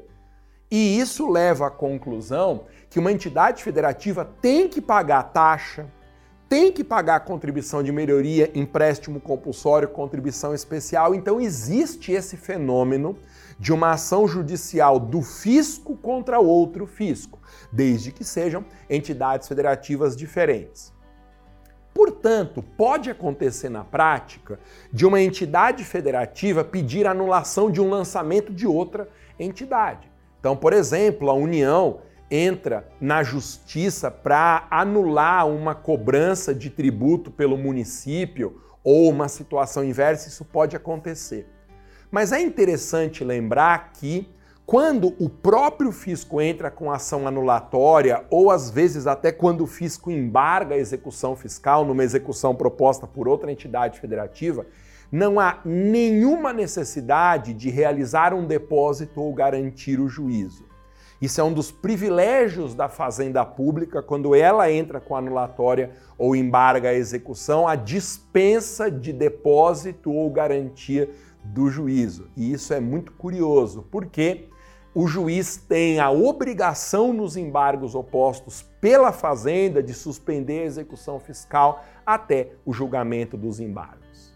E 0.71 0.97
isso 0.97 1.29
leva 1.29 1.67
à 1.67 1.69
conclusão 1.69 2.63
que 2.89 2.97
uma 2.97 3.11
entidade 3.11 3.61
federativa 3.61 4.23
tem 4.41 4.69
que 4.69 4.79
pagar 4.79 5.33
taxa, 5.33 5.91
tem 6.51 6.69
que 6.69 6.83
pagar 6.83 7.21
contribuição 7.21 7.81
de 7.81 7.93
melhoria, 7.93 8.51
empréstimo 8.53 9.21
compulsório, 9.21 9.87
contribuição 9.87 10.53
especial. 10.53 11.15
Então 11.15 11.39
existe 11.39 12.11
esse 12.11 12.35
fenômeno 12.35 13.17
de 13.57 13.71
uma 13.71 13.91
ação 13.91 14.27
judicial 14.27 14.99
do 14.99 15.21
fisco 15.21 15.95
contra 15.95 16.41
outro 16.41 16.85
fisco, 16.85 17.39
desde 17.71 18.11
que 18.11 18.25
sejam 18.25 18.65
entidades 18.89 19.47
federativas 19.47 20.13
diferentes. 20.13 20.91
Portanto, 21.93 22.61
pode 22.61 23.09
acontecer 23.09 23.69
na 23.69 23.85
prática 23.85 24.59
de 24.91 25.05
uma 25.05 25.21
entidade 25.21 25.85
federativa 25.85 26.65
pedir 26.65 27.07
anulação 27.07 27.71
de 27.71 27.79
um 27.79 27.89
lançamento 27.89 28.51
de 28.51 28.67
outra 28.67 29.07
entidade. 29.39 30.11
Então, 30.41 30.57
por 30.57 30.73
exemplo, 30.73 31.29
a 31.29 31.33
União 31.33 32.01
entra 32.31 32.87
na 32.99 33.21
justiça 33.21 34.09
para 34.09 34.65
anular 34.71 35.45
uma 35.45 35.75
cobrança 35.75 36.55
de 36.55 36.69
tributo 36.69 37.29
pelo 37.29 37.57
município 37.57 38.61
ou 38.81 39.09
uma 39.09 39.27
situação 39.27 39.83
inversa, 39.83 40.29
isso 40.29 40.45
pode 40.45 40.75
acontecer. 40.75 41.45
Mas 42.09 42.31
é 42.31 42.39
interessante 42.41 43.23
lembrar 43.23 43.91
que 43.91 44.27
quando 44.65 45.13
o 45.19 45.27
próprio 45.27 45.91
fisco 45.91 46.39
entra 46.39 46.71
com 46.71 46.89
ação 46.89 47.27
anulatória, 47.27 48.23
ou 48.29 48.49
às 48.49 48.69
vezes 48.69 49.05
até 49.05 49.29
quando 49.31 49.61
o 49.61 49.67
fisco 49.67 50.09
embarga 50.09 50.75
a 50.75 50.77
execução 50.77 51.35
fiscal 51.35 51.83
numa 51.83 52.03
execução 52.03 52.55
proposta 52.55 53.05
por 53.05 53.27
outra 53.27 53.51
entidade 53.51 53.99
federativa, 53.99 54.65
não 55.11 55.37
há 55.37 55.59
nenhuma 55.65 56.53
necessidade 56.53 57.53
de 57.53 57.69
realizar 57.69 58.33
um 58.33 58.47
depósito 58.47 59.19
ou 59.19 59.33
garantir 59.33 59.99
o 59.99 60.07
juízo. 60.07 60.70
Isso 61.21 61.39
é 61.39 61.43
um 61.43 61.53
dos 61.53 61.71
privilégios 61.71 62.73
da 62.73 62.89
fazenda 62.89 63.45
pública 63.45 64.01
quando 64.01 64.33
ela 64.33 64.71
entra 64.71 64.99
com 64.99 65.15
anulatória 65.15 65.91
ou 66.17 66.35
embarga 66.35 66.89
a 66.89 66.93
execução, 66.95 67.67
a 67.67 67.75
dispensa 67.75 68.89
de 68.89 69.13
depósito 69.13 70.11
ou 70.11 70.31
garantia 70.31 71.11
do 71.43 71.69
juízo. 71.69 72.27
E 72.35 72.51
isso 72.51 72.73
é 72.73 72.79
muito 72.79 73.11
curioso, 73.11 73.87
porque 73.91 74.49
o 74.95 75.07
juiz 75.07 75.57
tem 75.57 75.99
a 75.99 76.09
obrigação 76.09 77.13
nos 77.13 77.37
embargos 77.37 77.93
opostos 77.93 78.63
pela 78.81 79.11
fazenda 79.11 79.81
de 79.83 79.93
suspender 79.93 80.61
a 80.61 80.65
execução 80.65 81.19
fiscal 81.19 81.85
até 82.03 82.53
o 82.65 82.73
julgamento 82.73 83.37
dos 83.37 83.59
embargos. 83.59 84.33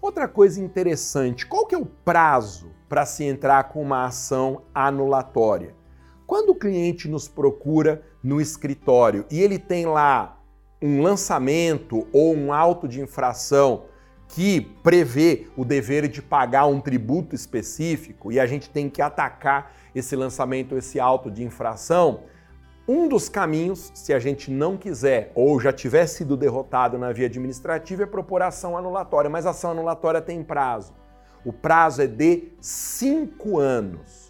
Outra 0.00 0.28
coisa 0.28 0.60
interessante, 0.62 1.44
qual 1.44 1.66
que 1.66 1.74
é 1.74 1.78
o 1.78 1.84
prazo 1.84 2.70
para 2.88 3.04
se 3.04 3.24
entrar 3.24 3.64
com 3.64 3.82
uma 3.82 4.06
ação 4.06 4.62
anulatória? 4.72 5.74
Quando 6.26 6.50
o 6.50 6.54
cliente 6.54 7.08
nos 7.08 7.28
procura 7.28 8.02
no 8.22 8.40
escritório 8.40 9.24
e 9.30 9.40
ele 9.40 9.58
tem 9.58 9.86
lá 9.86 10.42
um 10.82 11.00
lançamento 11.00 12.06
ou 12.12 12.34
um 12.34 12.52
auto 12.52 12.88
de 12.88 13.00
infração 13.00 13.84
que 14.28 14.60
prevê 14.82 15.46
o 15.56 15.64
dever 15.64 16.08
de 16.08 16.20
pagar 16.20 16.66
um 16.66 16.80
tributo 16.80 17.34
específico 17.34 18.32
e 18.32 18.40
a 18.40 18.46
gente 18.46 18.68
tem 18.68 18.90
que 18.90 19.00
atacar 19.00 19.72
esse 19.94 20.16
lançamento, 20.16 20.76
esse 20.76 20.98
auto 20.98 21.30
de 21.30 21.44
infração, 21.44 22.24
um 22.88 23.08
dos 23.08 23.28
caminhos, 23.28 23.90
se 23.94 24.12
a 24.12 24.18
gente 24.18 24.50
não 24.50 24.76
quiser 24.76 25.32
ou 25.34 25.60
já 25.60 25.72
tiver 25.72 26.06
sido 26.06 26.36
derrotado 26.36 26.98
na 26.98 27.12
via 27.12 27.26
administrativa, 27.26 28.04
é 28.04 28.06
propor 28.06 28.42
ação 28.42 28.76
anulatória, 28.76 29.30
mas 29.30 29.46
ação 29.46 29.72
anulatória 29.72 30.20
tem 30.20 30.42
prazo. 30.42 30.92
O 31.44 31.52
prazo 31.52 32.02
é 32.02 32.06
de 32.06 32.52
cinco 32.60 33.58
anos. 33.58 34.25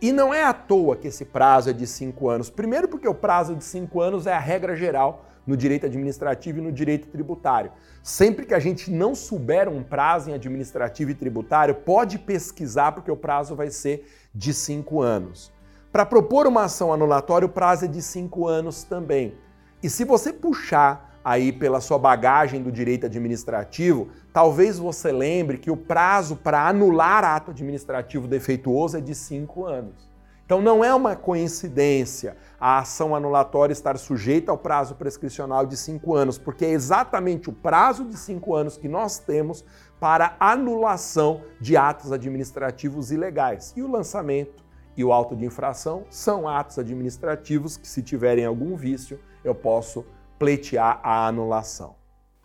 E 0.00 0.12
não 0.12 0.32
é 0.32 0.44
à 0.44 0.52
toa 0.52 0.96
que 0.96 1.08
esse 1.08 1.24
prazo 1.24 1.70
é 1.70 1.72
de 1.72 1.86
cinco 1.86 2.28
anos. 2.28 2.50
Primeiro, 2.50 2.86
porque 2.86 3.08
o 3.08 3.14
prazo 3.14 3.54
de 3.54 3.64
cinco 3.64 4.00
anos 4.00 4.26
é 4.26 4.32
a 4.34 4.38
regra 4.38 4.76
geral 4.76 5.24
no 5.46 5.56
direito 5.56 5.86
administrativo 5.86 6.58
e 6.58 6.62
no 6.62 6.72
direito 6.72 7.08
tributário. 7.08 7.70
Sempre 8.02 8.44
que 8.44 8.52
a 8.52 8.58
gente 8.58 8.90
não 8.90 9.14
souber 9.14 9.68
um 9.68 9.82
prazo 9.82 10.30
em 10.30 10.34
administrativo 10.34 11.12
e 11.12 11.14
tributário, 11.14 11.74
pode 11.74 12.18
pesquisar, 12.18 12.92
porque 12.92 13.10
o 13.10 13.16
prazo 13.16 13.54
vai 13.54 13.70
ser 13.70 14.06
de 14.34 14.52
cinco 14.52 15.00
anos. 15.00 15.52
Para 15.92 16.04
propor 16.04 16.46
uma 16.46 16.64
ação 16.64 16.92
anulatória, 16.92 17.46
o 17.46 17.50
prazo 17.50 17.86
é 17.86 17.88
de 17.88 18.02
cinco 18.02 18.46
anos 18.46 18.82
também. 18.82 19.34
E 19.82 19.88
se 19.88 20.04
você 20.04 20.32
puxar 20.32 21.15
aí 21.26 21.50
pela 21.50 21.80
sua 21.80 21.98
bagagem 21.98 22.62
do 22.62 22.70
direito 22.70 23.06
administrativo, 23.06 24.10
talvez 24.32 24.78
você 24.78 25.10
lembre 25.10 25.58
que 25.58 25.72
o 25.72 25.76
prazo 25.76 26.36
para 26.36 26.68
anular 26.68 27.24
ato 27.24 27.50
administrativo 27.50 28.28
defeituoso 28.28 28.96
é 28.96 29.00
de 29.00 29.12
cinco 29.12 29.64
anos. 29.64 30.08
Então 30.44 30.62
não 30.62 30.84
é 30.84 30.94
uma 30.94 31.16
coincidência 31.16 32.36
a 32.60 32.78
ação 32.78 33.12
anulatória 33.12 33.72
estar 33.72 33.98
sujeita 33.98 34.52
ao 34.52 34.56
prazo 34.56 34.94
prescricional 34.94 35.66
de 35.66 35.76
cinco 35.76 36.14
anos, 36.14 36.38
porque 36.38 36.64
é 36.64 36.70
exatamente 36.70 37.50
o 37.50 37.52
prazo 37.52 38.04
de 38.04 38.16
cinco 38.16 38.54
anos 38.54 38.76
que 38.76 38.86
nós 38.86 39.18
temos 39.18 39.64
para 39.98 40.36
anulação 40.38 41.40
de 41.60 41.76
atos 41.76 42.12
administrativos 42.12 43.10
ilegais. 43.10 43.74
E 43.76 43.82
o 43.82 43.90
lançamento 43.90 44.64
e 44.96 45.02
o 45.02 45.12
auto 45.12 45.34
de 45.34 45.44
infração 45.44 46.04
são 46.08 46.48
atos 46.48 46.78
administrativos 46.78 47.76
que, 47.76 47.88
se 47.88 48.00
tiverem 48.00 48.44
algum 48.44 48.76
vício, 48.76 49.18
eu 49.42 49.56
posso 49.56 50.06
pleitear 50.38 51.00
a 51.02 51.26
anulação. 51.26 51.96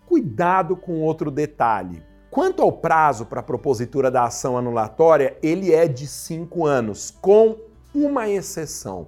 Cuidado 0.05 0.75
com 0.75 1.01
outro 1.01 1.31
detalhe. 1.31 2.03
Quanto 2.29 2.61
ao 2.61 2.71
prazo 2.71 3.25
para 3.25 3.41
a 3.41 3.43
propositura 3.43 4.09
da 4.09 4.23
ação 4.23 4.57
anulatória, 4.57 5.37
ele 5.43 5.73
é 5.73 5.87
de 5.87 6.07
cinco 6.07 6.65
anos, 6.65 7.11
com 7.21 7.57
uma 7.93 8.29
exceção. 8.29 9.07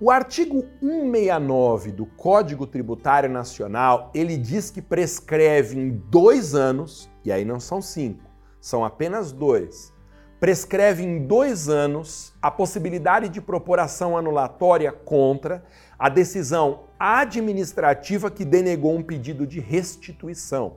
O 0.00 0.10
artigo 0.10 0.62
169 0.80 1.92
do 1.92 2.04
Código 2.04 2.66
Tributário 2.66 3.30
Nacional, 3.30 4.10
ele 4.14 4.36
diz 4.36 4.68
que 4.68 4.82
prescreve 4.82 5.78
em 5.78 5.90
dois 6.10 6.54
anos, 6.54 7.08
e 7.24 7.32
aí 7.32 7.44
não 7.44 7.58
são 7.58 7.80
cinco, 7.80 8.24
são 8.60 8.84
apenas 8.84 9.32
dois, 9.32 9.94
prescreve 10.38 11.02
em 11.02 11.26
dois 11.26 11.68
anos 11.68 12.32
a 12.42 12.50
possibilidade 12.50 13.28
de 13.28 13.40
propor 13.40 13.78
ação 13.78 14.16
anulatória 14.16 14.92
contra 14.92 15.64
a 15.98 16.08
decisão 16.08 16.84
administrativa 16.98 18.30
que 18.30 18.44
denegou 18.44 18.94
um 18.94 19.02
pedido 19.02 19.46
de 19.46 19.60
restituição. 19.60 20.74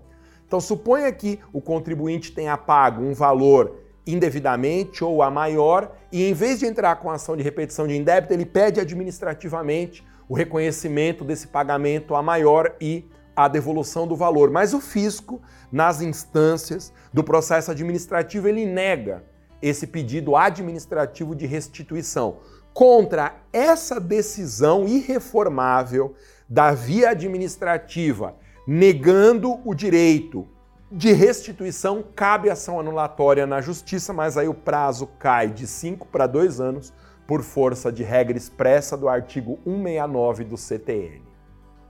Então, 0.48 0.60
suponha 0.60 1.12
que 1.12 1.40
o 1.54 1.62
contribuinte 1.62 2.32
tenha 2.32 2.58
pago 2.58 3.04
um 3.04 3.14
valor 3.14 3.84
indevidamente 4.08 5.04
ou 5.04 5.22
a 5.22 5.30
maior, 5.30 5.96
e 6.12 6.28
em 6.28 6.34
vez 6.34 6.60
de 6.60 6.66
entrar 6.66 6.96
com 6.96 7.12
a 7.12 7.14
ação 7.14 7.38
de 7.38 7.44
repetição 7.44 7.86
de 7.86 7.96
indébito, 7.96 8.34
ele 8.34 8.46
pede 8.46 8.80
administrativamente 8.80 10.04
o 10.28 10.34
reconhecimento 10.34 11.24
desse 11.24 11.48
pagamento 11.48 12.16
a 12.16 12.24
maior 12.24 12.76
e 12.82 13.06
a 13.36 13.48
devolução 13.48 14.08
do 14.08 14.16
valor. 14.16 14.50
Mas 14.50 14.74
o 14.74 14.82
fisco, 14.82 15.42
nas 15.72 16.02
instâncias 16.02 16.92
do 17.14 17.24
processo 17.24 17.70
administrativo, 17.70 18.48
ele 18.48 18.66
nega 18.66 19.24
esse 19.62 19.88
pedido 19.88 20.36
administrativo 20.36 21.36
de 21.36 21.46
restituição. 21.46 22.38
Contra 22.74 23.36
essa 23.52 24.00
decisão 24.00 24.88
irreformável 24.88 26.16
da 26.48 26.72
via 26.72 27.10
administrativa, 27.10 28.36
negando 28.66 29.60
o 29.66 29.74
direito 29.74 30.48
de 30.92 31.12
restituição, 31.12 32.04
cabe 32.16 32.50
ação 32.50 32.80
anulatória 32.80 33.46
na 33.46 33.62
justiça, 33.62 34.12
mas 34.12 34.38
aí 34.38 34.48
o 34.48 34.54
prazo 34.54 35.08
cai 35.20 35.50
de 35.50 35.68
5 35.68 36.08
para 36.08 36.26
2 36.26 36.60
anos 36.60 36.94
por 37.28 37.44
força 37.44 37.92
de 37.92 38.02
regra 38.02 38.38
expressa 38.38 38.98
do 38.98 39.08
artigo 39.08 39.60
169 39.64 40.44
do 40.46 40.58
CTN. 40.58 41.29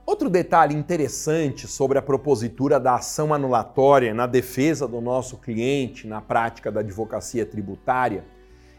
Outro 0.06 0.28
detalhe 0.28 0.74
interessante 0.74 1.68
sobre 1.68 1.98
a 1.98 2.02
propositura 2.02 2.80
da 2.80 2.96
ação 2.96 3.32
anulatória 3.32 4.12
na 4.12 4.26
defesa 4.26 4.88
do 4.88 5.00
nosso 5.00 5.36
cliente 5.36 6.06
na 6.06 6.20
prática 6.20 6.70
da 6.70 6.80
advocacia 6.80 7.46
tributária 7.46 8.24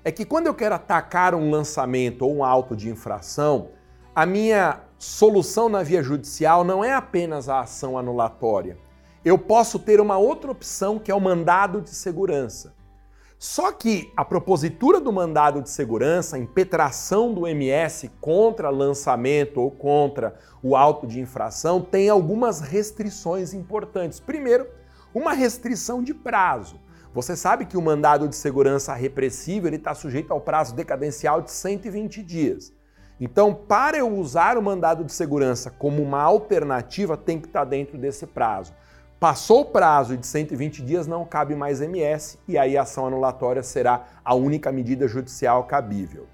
é 0.03 0.11
que 0.11 0.25
quando 0.25 0.47
eu 0.47 0.53
quero 0.53 0.75
atacar 0.75 1.33
um 1.35 1.49
lançamento 1.49 2.23
ou 2.23 2.35
um 2.35 2.43
auto 2.43 2.75
de 2.75 2.89
infração, 2.89 3.69
a 4.15 4.25
minha 4.25 4.81
solução 4.97 5.69
na 5.69 5.83
via 5.83 6.03
judicial 6.03 6.63
não 6.63 6.83
é 6.83 6.93
apenas 6.93 7.47
a 7.47 7.61
ação 7.61 7.97
anulatória 7.97 8.77
eu 9.23 9.37
posso 9.37 9.77
ter 9.77 10.01
uma 10.01 10.17
outra 10.17 10.51
opção 10.51 10.97
que 10.97 11.11
é 11.11 11.15
o 11.15 11.21
mandado 11.21 11.79
de 11.79 11.91
segurança. 11.91 12.73
Só 13.43 13.71
que 13.71 14.13
a 14.15 14.23
propositura 14.23 15.01
do 15.01 15.11
mandado 15.11 15.63
de 15.63 15.69
segurança, 15.71 16.35
a 16.35 16.39
impetração 16.39 17.33
do 17.33 17.47
MS 17.47 18.11
contra 18.21 18.69
lançamento 18.69 19.59
ou 19.59 19.71
contra 19.71 20.35
o 20.61 20.75
auto 20.75 21.07
de 21.07 21.19
infração, 21.19 21.81
tem 21.81 22.07
algumas 22.07 22.59
restrições 22.61 23.51
importantes. 23.51 24.19
Primeiro, 24.19 24.67
uma 25.11 25.33
restrição 25.33 26.03
de 26.03 26.13
prazo. 26.13 26.79
Você 27.15 27.35
sabe 27.35 27.65
que 27.65 27.75
o 27.75 27.81
mandado 27.81 28.27
de 28.27 28.35
segurança 28.35 28.93
repressivo 28.93 29.67
está 29.69 29.95
sujeito 29.95 30.31
ao 30.31 30.39
prazo 30.39 30.75
decadencial 30.75 31.41
de 31.41 31.49
120 31.49 32.21
dias. 32.21 32.71
Então, 33.19 33.55
para 33.55 33.97
eu 33.97 34.15
usar 34.19 34.55
o 34.55 34.61
mandado 34.61 35.03
de 35.03 35.11
segurança 35.11 35.71
como 35.71 36.03
uma 36.03 36.21
alternativa, 36.21 37.17
tem 37.17 37.39
que 37.39 37.47
estar 37.47 37.65
dentro 37.65 37.97
desse 37.97 38.27
prazo. 38.27 38.71
Passou 39.21 39.61
o 39.61 39.65
prazo 39.65 40.17
de 40.17 40.25
120 40.25 40.81
dias, 40.81 41.05
não 41.05 41.23
cabe 41.23 41.53
mais 41.53 41.79
MS 41.79 42.39
e 42.47 42.57
aí 42.57 42.75
a 42.75 42.81
ação 42.81 43.05
anulatória 43.05 43.61
será 43.61 44.07
a 44.25 44.33
única 44.33 44.71
medida 44.71 45.07
judicial 45.07 45.65
cabível. 45.65 46.25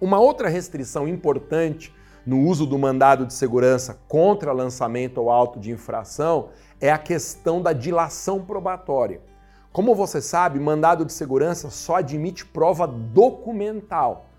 Uma 0.00 0.18
outra 0.18 0.48
restrição 0.48 1.06
importante 1.06 1.94
no 2.24 2.40
uso 2.40 2.64
do 2.64 2.78
mandado 2.78 3.26
de 3.26 3.34
segurança 3.34 4.00
contra 4.08 4.50
lançamento 4.50 5.18
ou 5.18 5.28
auto 5.28 5.60
de 5.60 5.70
infração 5.70 6.48
é 6.80 6.90
a 6.90 6.96
questão 6.96 7.60
da 7.60 7.74
dilação 7.74 8.42
probatória. 8.42 9.20
Como 9.70 9.94
você 9.94 10.22
sabe, 10.22 10.58
mandado 10.58 11.04
de 11.04 11.12
segurança 11.12 11.68
só 11.68 11.96
admite 11.96 12.46
prova 12.46 12.86
documental. 12.86 14.30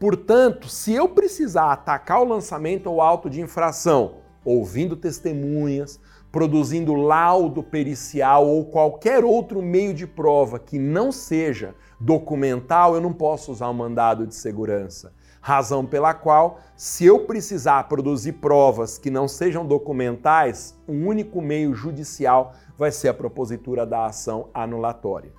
Portanto, 0.00 0.70
se 0.70 0.94
eu 0.94 1.06
precisar 1.06 1.70
atacar 1.70 2.22
o 2.22 2.26
lançamento 2.26 2.86
ou 2.86 3.02
auto 3.02 3.28
de 3.28 3.42
infração, 3.42 4.24
ouvindo 4.42 4.96
testemunhas, 4.96 6.00
produzindo 6.36 6.92
laudo 6.92 7.62
pericial 7.62 8.46
ou 8.46 8.66
qualquer 8.66 9.24
outro 9.24 9.62
meio 9.62 9.94
de 9.94 10.06
prova 10.06 10.58
que 10.58 10.78
não 10.78 11.10
seja 11.10 11.74
documental, 11.98 12.94
eu 12.94 13.00
não 13.00 13.10
posso 13.10 13.50
usar 13.50 13.68
o 13.68 13.70
um 13.70 13.72
mandado 13.72 14.26
de 14.26 14.34
segurança. 14.34 15.14
Razão 15.40 15.86
pela 15.86 16.12
qual, 16.12 16.60
se 16.76 17.06
eu 17.06 17.20
precisar 17.20 17.84
produzir 17.84 18.32
provas 18.34 18.98
que 18.98 19.10
não 19.10 19.26
sejam 19.26 19.64
documentais, 19.64 20.78
o 20.86 20.92
um 20.92 21.06
único 21.06 21.40
meio 21.40 21.72
judicial 21.72 22.52
vai 22.76 22.92
ser 22.92 23.08
a 23.08 23.14
propositura 23.14 23.86
da 23.86 24.04
ação 24.04 24.50
anulatória. 24.52 25.32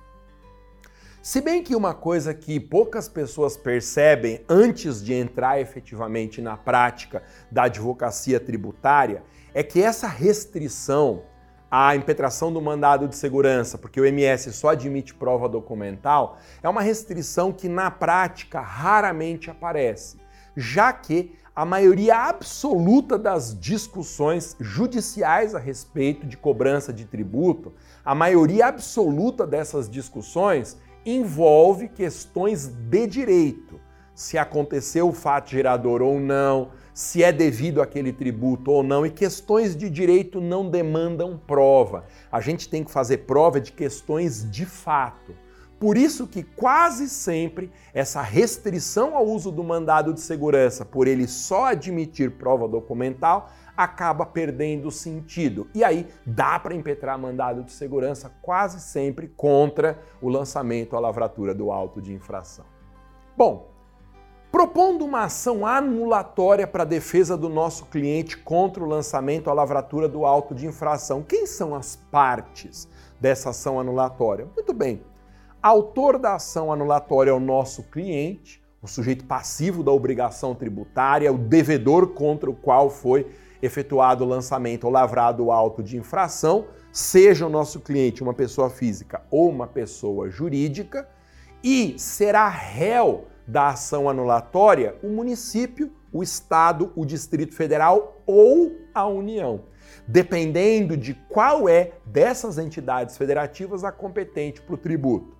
Se 1.22 1.40
bem 1.40 1.62
que 1.62 1.76
uma 1.76 1.94
coisa 1.94 2.34
que 2.34 2.58
poucas 2.58 3.08
pessoas 3.08 3.56
percebem 3.56 4.40
antes 4.48 5.00
de 5.00 5.14
entrar 5.14 5.60
efetivamente 5.60 6.42
na 6.42 6.56
prática 6.56 7.22
da 7.52 7.64
advocacia 7.64 8.40
tributária 8.40 9.22
é 9.54 9.62
que 9.62 9.82
essa 9.82 10.06
restrição 10.06 11.22
à 11.70 11.94
impetração 11.94 12.52
do 12.52 12.60
mandado 12.60 13.06
de 13.06 13.16
segurança, 13.16 13.76
porque 13.76 14.00
o 14.00 14.06
MS 14.06 14.52
só 14.52 14.70
admite 14.70 15.14
prova 15.14 15.48
documental, 15.48 16.38
é 16.62 16.68
uma 16.68 16.80
restrição 16.80 17.52
que 17.52 17.68
na 17.68 17.90
prática 17.90 18.60
raramente 18.60 19.50
aparece, 19.50 20.18
já 20.56 20.92
que 20.92 21.36
a 21.54 21.64
maioria 21.64 22.16
absoluta 22.16 23.18
das 23.18 23.58
discussões 23.58 24.56
judiciais 24.60 25.56
a 25.56 25.58
respeito 25.58 26.24
de 26.24 26.36
cobrança 26.36 26.92
de 26.92 27.04
tributo, 27.04 27.72
a 28.04 28.14
maioria 28.14 28.68
absoluta 28.68 29.44
dessas 29.44 29.90
discussões 29.90 30.78
envolve 31.04 31.88
questões 31.88 32.68
de 32.68 33.06
direito. 33.08 33.80
Se 34.14 34.38
aconteceu 34.38 35.08
o 35.08 35.12
fato 35.12 35.50
gerador 35.50 36.00
ou 36.00 36.20
não, 36.20 36.70
se 36.98 37.22
é 37.22 37.30
devido 37.30 37.80
aquele 37.80 38.12
tributo 38.12 38.72
ou 38.72 38.82
não, 38.82 39.06
e 39.06 39.10
questões 39.10 39.76
de 39.76 39.88
direito 39.88 40.40
não 40.40 40.68
demandam 40.68 41.38
prova. 41.38 42.06
A 42.30 42.40
gente 42.40 42.68
tem 42.68 42.82
que 42.82 42.90
fazer 42.90 43.18
prova 43.18 43.60
de 43.60 43.70
questões 43.70 44.50
de 44.50 44.66
fato. 44.66 45.32
Por 45.78 45.96
isso 45.96 46.26
que 46.26 46.42
quase 46.42 47.08
sempre 47.08 47.70
essa 47.94 48.20
restrição 48.20 49.14
ao 49.14 49.24
uso 49.24 49.52
do 49.52 49.62
mandado 49.62 50.12
de 50.12 50.20
segurança, 50.20 50.84
por 50.84 51.06
ele 51.06 51.28
só 51.28 51.66
admitir 51.66 52.32
prova 52.32 52.66
documental, 52.66 53.48
acaba 53.76 54.26
perdendo 54.26 54.90
sentido. 54.90 55.68
E 55.72 55.84
aí 55.84 56.04
dá 56.26 56.58
para 56.58 56.74
impetrar 56.74 57.16
mandado 57.16 57.62
de 57.62 57.70
segurança 57.70 58.28
quase 58.42 58.80
sempre 58.80 59.28
contra 59.28 60.02
o 60.20 60.28
lançamento 60.28 60.96
à 60.96 60.98
lavratura 60.98 61.54
do 61.54 61.70
auto 61.70 62.02
de 62.02 62.12
infração. 62.12 62.64
Bom, 63.36 63.77
propondo 64.50 65.04
uma 65.04 65.24
ação 65.24 65.66
anulatória 65.66 66.66
para 66.66 66.82
a 66.82 66.86
defesa 66.86 67.36
do 67.36 67.48
nosso 67.48 67.86
cliente 67.86 68.36
contra 68.36 68.82
o 68.82 68.86
lançamento 68.86 69.50
à 69.50 69.52
lavratura 69.52 70.08
do 70.08 70.24
auto 70.24 70.54
de 70.54 70.66
infração. 70.66 71.22
Quem 71.22 71.46
são 71.46 71.74
as 71.74 71.96
partes 71.96 72.88
dessa 73.20 73.50
ação 73.50 73.78
anulatória? 73.78 74.48
Muito 74.54 74.72
bem. 74.72 75.02
Autor 75.62 76.18
da 76.18 76.36
ação 76.36 76.72
anulatória 76.72 77.30
é 77.30 77.34
o 77.34 77.40
nosso 77.40 77.82
cliente, 77.84 78.62
o 78.80 78.86
sujeito 78.86 79.24
passivo 79.24 79.82
da 79.82 79.90
obrigação 79.90 80.54
tributária, 80.54 81.32
o 81.32 81.36
devedor 81.36 82.08
contra 82.08 82.48
o 82.48 82.54
qual 82.54 82.88
foi 82.88 83.26
efetuado 83.60 84.24
o 84.24 84.28
lançamento 84.28 84.84
ou 84.84 84.90
lavrado 84.90 85.44
o 85.46 85.52
auto 85.52 85.82
de 85.82 85.96
infração, 85.96 86.66
seja 86.92 87.44
o 87.44 87.50
nosso 87.50 87.80
cliente 87.80 88.22
uma 88.22 88.32
pessoa 88.32 88.70
física 88.70 89.20
ou 89.30 89.50
uma 89.50 89.66
pessoa 89.66 90.30
jurídica, 90.30 91.08
e 91.62 91.98
será 91.98 92.48
réu 92.48 93.26
da 93.48 93.68
ação 93.68 94.08
anulatória 94.08 94.94
o 95.02 95.08
município, 95.08 95.90
o 96.12 96.22
estado, 96.22 96.92
o 96.94 97.04
Distrito 97.04 97.54
Federal 97.54 98.20
ou 98.26 98.76
a 98.94 99.06
União, 99.06 99.62
dependendo 100.06 100.96
de 100.96 101.14
qual 101.14 101.68
é 101.68 101.92
dessas 102.04 102.58
entidades 102.58 103.16
federativas 103.16 103.84
a 103.84 103.90
competente 103.90 104.60
para 104.60 104.74
o 104.74 104.78
tributo. 104.78 105.36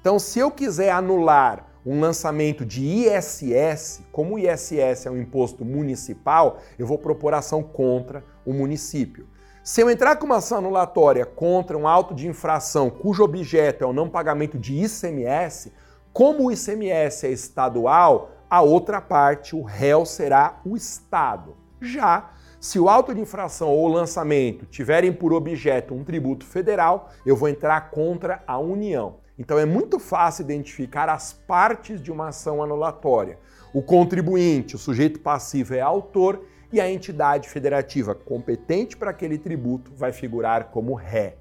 Então, 0.00 0.18
se 0.18 0.38
eu 0.38 0.50
quiser 0.50 0.90
anular 0.90 1.66
um 1.84 2.00
lançamento 2.00 2.64
de 2.64 2.82
ISS, 2.82 4.02
como 4.10 4.34
o 4.34 4.38
ISS 4.38 5.06
é 5.06 5.10
um 5.10 5.20
imposto 5.20 5.64
municipal, 5.64 6.58
eu 6.78 6.86
vou 6.86 6.98
propor 6.98 7.34
ação 7.34 7.62
contra 7.62 8.24
o 8.44 8.52
município. 8.52 9.26
Se 9.62 9.82
eu 9.82 9.90
entrar 9.90 10.16
com 10.16 10.24
uma 10.24 10.38
ação 10.38 10.58
anulatória 10.58 11.26
contra 11.26 11.76
um 11.76 11.86
auto 11.86 12.14
de 12.14 12.26
infração 12.26 12.88
cujo 12.88 13.22
objeto 13.22 13.84
é 13.84 13.86
o 13.86 13.92
não 13.92 14.08
pagamento 14.08 14.58
de 14.58 14.74
ICMS, 14.84 15.70
como 16.12 16.46
o 16.46 16.52
ICMS 16.52 17.26
é 17.26 17.30
estadual, 17.30 18.32
a 18.48 18.62
outra 18.62 19.00
parte, 19.00 19.54
o 19.54 19.62
réu, 19.62 20.04
será 20.04 20.60
o 20.64 20.76
Estado. 20.76 21.56
Já 21.80 22.30
se 22.60 22.78
o 22.78 22.90
auto 22.90 23.14
de 23.14 23.20
infração 23.22 23.70
ou 23.70 23.88
lançamento 23.88 24.66
tiverem 24.66 25.10
por 25.14 25.32
objeto 25.32 25.94
um 25.94 26.04
tributo 26.04 26.44
federal, 26.44 27.10
eu 27.24 27.34
vou 27.34 27.48
entrar 27.48 27.90
contra 27.90 28.44
a 28.46 28.58
União. 28.58 29.16
Então 29.38 29.58
é 29.58 29.64
muito 29.64 29.98
fácil 29.98 30.42
identificar 30.42 31.08
as 31.08 31.32
partes 31.32 32.02
de 32.02 32.12
uma 32.12 32.28
ação 32.28 32.62
anulatória. 32.62 33.38
O 33.72 33.80
contribuinte, 33.80 34.76
o 34.76 34.78
sujeito 34.78 35.20
passivo 35.20 35.72
é 35.72 35.80
autor 35.80 36.44
e 36.70 36.78
a 36.78 36.90
entidade 36.90 37.48
federativa 37.48 38.14
competente 38.14 38.94
para 38.94 39.10
aquele 39.10 39.38
tributo 39.38 39.90
vai 39.96 40.12
figurar 40.12 40.64
como 40.66 40.92
ré. 40.92 41.36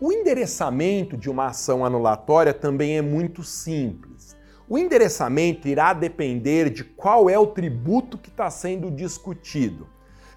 O 0.00 0.12
endereçamento 0.12 1.16
de 1.16 1.28
uma 1.28 1.46
ação 1.46 1.84
anulatória 1.84 2.54
também 2.54 2.96
é 2.96 3.02
muito 3.02 3.42
simples. 3.42 4.36
O 4.68 4.78
endereçamento 4.78 5.66
irá 5.66 5.92
depender 5.92 6.70
de 6.70 6.84
qual 6.84 7.28
é 7.28 7.36
o 7.36 7.48
tributo 7.48 8.16
que 8.16 8.28
está 8.28 8.48
sendo 8.48 8.92
discutido. 8.92 9.88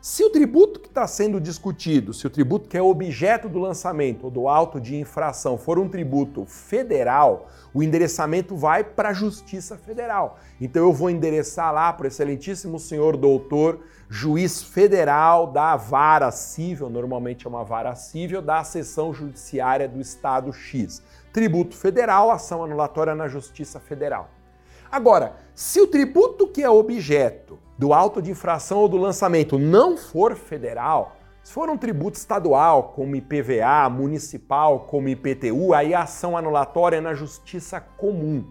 Se 0.01 0.23
o 0.23 0.31
tributo 0.31 0.79
que 0.79 0.87
está 0.87 1.05
sendo 1.05 1.39
discutido, 1.39 2.11
se 2.11 2.25
o 2.25 2.29
tributo 2.31 2.67
que 2.67 2.75
é 2.75 2.81
objeto 2.81 3.47
do 3.47 3.59
lançamento 3.59 4.23
ou 4.23 4.31
do 4.31 4.47
auto 4.47 4.81
de 4.81 4.95
infração 4.95 5.59
for 5.59 5.77
um 5.77 5.87
tributo 5.87 6.43
federal, 6.47 7.47
o 7.71 7.83
endereçamento 7.83 8.55
vai 8.55 8.83
para 8.83 9.09
a 9.09 9.13
Justiça 9.13 9.77
Federal. 9.77 10.39
Então 10.59 10.81
eu 10.81 10.91
vou 10.91 11.11
endereçar 11.11 11.71
lá 11.71 11.93
para 11.93 12.05
o 12.05 12.07
excelentíssimo 12.07 12.79
senhor 12.79 13.15
doutor, 13.15 13.81
juiz 14.13 14.61
federal 14.61 15.47
da 15.47 15.77
vara 15.77 16.29
civil, 16.31 16.89
normalmente 16.89 17.47
é 17.47 17.49
uma 17.49 17.63
vara 17.63 17.95
civil, 17.95 18.41
da 18.41 18.61
seção 18.61 19.13
judiciária 19.13 19.87
do 19.87 20.01
Estado 20.01 20.51
X. 20.51 21.01
Tributo 21.31 21.73
federal, 21.77 22.29
ação 22.29 22.61
anulatória 22.61 23.15
na 23.15 23.29
Justiça 23.29 23.79
Federal. 23.79 24.29
Agora, 24.91 25.37
se 25.55 25.79
o 25.79 25.87
tributo 25.87 26.45
que 26.45 26.61
é 26.61 26.69
objeto 26.69 27.57
do 27.77 27.93
auto 27.93 28.21
de 28.21 28.31
infração 28.31 28.79
ou 28.79 28.89
do 28.89 28.97
lançamento 28.97 29.57
não 29.57 29.95
for 29.95 30.35
federal, 30.35 31.15
se 31.41 31.53
for 31.53 31.69
um 31.69 31.77
tributo 31.77 32.17
estadual, 32.17 32.91
como 32.93 33.15
IPVA, 33.15 33.89
municipal, 33.89 34.81
como 34.81 35.07
IPTU, 35.07 35.73
aí 35.73 35.93
a 35.93 36.01
ação 36.01 36.35
anulatória 36.35 36.97
é 36.97 37.01
na 37.01 37.13
justiça 37.13 37.79
comum, 37.79 38.45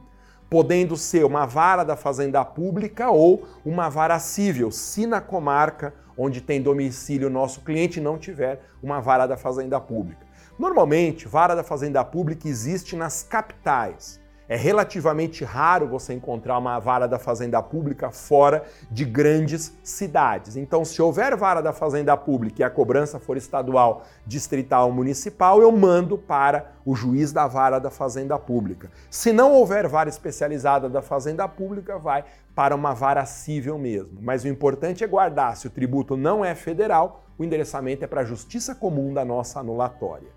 podendo 0.51 0.97
ser 0.97 1.25
uma 1.25 1.47
vara 1.47 1.85
da 1.85 1.97
Fazenda 1.97 2.45
Pública 2.45 3.09
ou 3.09 3.47
uma 3.65 3.89
vara 3.89 4.19
civil, 4.19 4.73
se 4.73 5.07
na 5.07 5.21
comarca 5.21 5.95
onde 6.19 6.41
tem 6.41 6.61
domicílio 6.61 7.29
o 7.29 7.31
nosso 7.31 7.61
cliente 7.61 8.01
não 8.01 8.19
tiver 8.19 8.61
uma 8.83 9.01
vara 9.01 9.27
da 9.27 9.37
Fazenda 9.37 9.81
Pública. 9.81 10.27
Normalmente, 10.59 11.29
vara 11.29 11.55
da 11.55 11.63
Fazenda 11.63 12.05
Pública 12.05 12.49
existe 12.49 12.97
nas 12.97 13.23
capitais. 13.23 14.21
É 14.51 14.57
relativamente 14.57 15.45
raro 15.45 15.87
você 15.87 16.13
encontrar 16.13 16.59
uma 16.59 16.77
vara 16.81 17.07
da 17.07 17.21
fazenda 17.21 17.63
pública 17.63 18.11
fora 18.11 18.65
de 18.91 19.05
grandes 19.05 19.73
cidades. 19.85 20.57
Então, 20.57 20.85
se 20.85 21.01
houver 21.01 21.37
vara 21.37 21.61
da 21.61 21.73
fazenda 21.73 22.17
pública 22.17 22.61
e 22.61 22.65
a 22.65 22.69
cobrança 22.69 23.21
for 23.21 23.37
estadual, 23.37 24.03
distrital 24.27 24.89
ou 24.89 24.93
municipal, 24.93 25.63
eu 25.63 25.71
mando 25.71 26.19
para 26.19 26.73
o 26.85 26.97
juiz 26.97 27.31
da 27.31 27.47
vara 27.47 27.79
da 27.79 27.91
fazenda 27.91 28.37
pública. 28.41 28.91
Se 29.09 29.33
não 29.33 29.53
houver 29.53 29.87
vara 29.87 30.09
especializada 30.09 30.89
da 30.89 31.01
fazenda 31.01 31.47
pública, 31.47 31.97
vai 31.97 32.25
para 32.53 32.75
uma 32.75 32.93
vara 32.93 33.25
civil 33.27 33.79
mesmo. 33.79 34.19
Mas 34.21 34.43
o 34.43 34.49
importante 34.49 35.05
é 35.05 35.07
guardar, 35.07 35.57
se 35.57 35.69
o 35.69 35.71
tributo 35.71 36.17
não 36.17 36.45
é 36.45 36.57
federal, 36.57 37.23
o 37.39 37.45
endereçamento 37.45 38.05
é 38.05 38.09
para 38.09 38.23
a 38.23 38.25
justiça 38.25 38.75
comum 38.75 39.15
da 39.15 39.25
nossa 39.25 39.61
anulatória. 39.61 40.33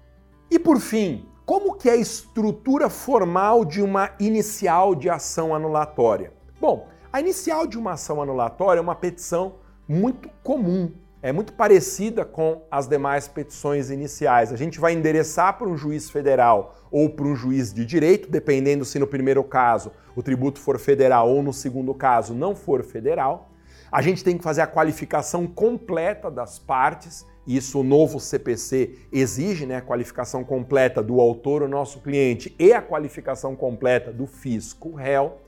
E 0.52 0.60
por 0.60 0.80
fim, 0.80 1.26
como 1.46 1.76
que 1.76 1.90
é 1.90 1.94
a 1.94 1.98
estrutura 1.98 2.90
formal 2.90 3.66
de 3.66 3.82
uma 3.82 4.12
inicial 4.18 4.96
de 4.96 5.10
ação 5.10 5.54
anulatória? 5.54 6.32
Bom, 6.60 6.88
a 7.12 7.20
inicial 7.20 7.68
de 7.68 7.78
uma 7.78 7.94
ação 7.94 8.22
anulatória 8.22 8.80
é 8.80 8.82
uma 8.82 8.96
petição 8.96 9.56
muito 9.86 10.30
comum, 10.42 10.90
é 11.22 11.34
muito 11.34 11.52
parecida 11.52 12.24
com 12.24 12.62
as 12.72 12.88
demais 12.88 13.28
petições 13.28 13.90
iniciais. 13.90 14.54
A 14.54 14.56
gente 14.56 14.80
vai 14.80 14.94
endereçar 14.94 15.58
para 15.58 15.68
um 15.68 15.76
juiz 15.76 16.10
federal 16.10 16.76
ou 16.90 17.10
para 17.10 17.26
um 17.26 17.36
juiz 17.36 17.74
de 17.74 17.86
direito, 17.86 18.32
dependendo 18.32 18.86
se 18.86 18.98
no 18.98 19.08
primeiro 19.08 19.44
caso 19.44 19.92
o 20.16 20.24
tributo 20.24 20.60
for 20.60 20.80
federal 20.80 21.30
ou 21.30 21.44
no 21.44 21.52
segundo 21.52 21.94
caso 21.94 22.34
não 22.34 22.56
for 22.56 22.84
federal. 22.84 23.50
A 23.92 24.02
gente 24.02 24.24
tem 24.24 24.38
que 24.38 24.44
fazer 24.44 24.62
a 24.62 24.68
qualificação 24.68 25.46
completa 25.46 26.32
das 26.32 26.58
partes 26.58 27.26
isso 27.46 27.80
o 27.80 27.84
novo 27.84 28.20
CPC 28.20 28.96
exige, 29.12 29.66
né, 29.66 29.78
a 29.78 29.82
qualificação 29.82 30.44
completa 30.44 31.04
do 31.04 31.20
autor, 31.20 31.62
o 31.62 31.68
nosso 31.68 32.00
cliente, 32.00 32.56
e 32.58 32.72
a 32.72 32.82
qualificação 32.82 33.56
completa 33.56 34.12
do 34.12 34.26
fisco 34.26 34.94
réu. 34.94 35.40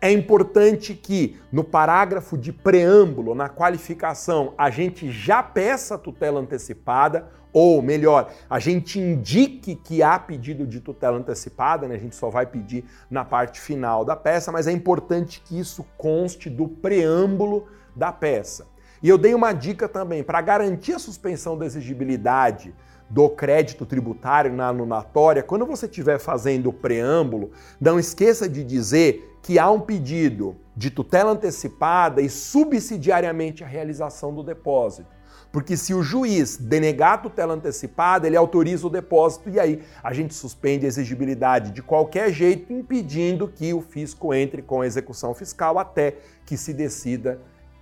É 0.00 0.12
importante 0.12 0.94
que 0.94 1.36
no 1.50 1.64
parágrafo 1.64 2.38
de 2.38 2.52
preâmbulo, 2.52 3.34
na 3.34 3.48
qualificação, 3.48 4.54
a 4.56 4.70
gente 4.70 5.10
já 5.10 5.42
peça 5.42 5.98
tutela 5.98 6.40
antecipada, 6.40 7.28
ou 7.52 7.82
melhor, 7.82 8.30
a 8.48 8.60
gente 8.60 9.00
indique 9.00 9.74
que 9.74 10.02
há 10.02 10.16
pedido 10.18 10.66
de 10.66 10.80
tutela 10.80 11.16
antecipada, 11.16 11.88
né? 11.88 11.96
a 11.96 11.98
gente 11.98 12.14
só 12.14 12.30
vai 12.30 12.46
pedir 12.46 12.84
na 13.10 13.24
parte 13.24 13.60
final 13.60 14.04
da 14.04 14.14
peça, 14.14 14.52
mas 14.52 14.68
é 14.68 14.72
importante 14.72 15.40
que 15.44 15.58
isso 15.58 15.84
conste 15.96 16.48
do 16.48 16.68
preâmbulo 16.68 17.66
da 17.96 18.12
peça. 18.12 18.66
E 19.02 19.08
eu 19.08 19.16
dei 19.16 19.34
uma 19.34 19.52
dica 19.52 19.88
também 19.88 20.22
para 20.22 20.40
garantir 20.40 20.92
a 20.92 20.98
suspensão 20.98 21.56
da 21.56 21.66
exigibilidade 21.66 22.74
do 23.08 23.28
crédito 23.28 23.86
tributário 23.86 24.52
na 24.52 24.68
anunatória, 24.68 25.42
quando 25.42 25.64
você 25.64 25.86
estiver 25.86 26.18
fazendo 26.18 26.68
o 26.68 26.72
preâmbulo, 26.72 27.50
não 27.80 27.98
esqueça 27.98 28.48
de 28.48 28.62
dizer 28.62 29.38
que 29.42 29.58
há 29.58 29.70
um 29.70 29.80
pedido 29.80 30.56
de 30.76 30.90
tutela 30.90 31.32
antecipada 31.32 32.20
e 32.20 32.28
subsidiariamente 32.28 33.64
a 33.64 33.66
realização 33.66 34.34
do 34.34 34.42
depósito. 34.42 35.18
Porque 35.50 35.76
se 35.76 35.94
o 35.94 36.02
juiz 36.02 36.58
denegar 36.58 37.14
a 37.14 37.18
tutela 37.18 37.54
antecipada, 37.54 38.26
ele 38.26 38.36
autoriza 38.36 38.86
o 38.86 38.90
depósito 38.90 39.48
e 39.48 39.58
aí 39.58 39.82
a 40.02 40.12
gente 40.12 40.34
suspende 40.34 40.84
a 40.84 40.88
exigibilidade 40.88 41.70
de 41.70 41.82
qualquer 41.82 42.30
jeito, 42.30 42.70
impedindo 42.70 43.48
que 43.48 43.72
o 43.72 43.80
fisco 43.80 44.34
entre 44.34 44.60
com 44.60 44.82
a 44.82 44.86
execução 44.86 45.32
fiscal 45.32 45.78
até 45.78 46.16
que 46.44 46.56
se 46.56 46.74
decida 46.74 47.40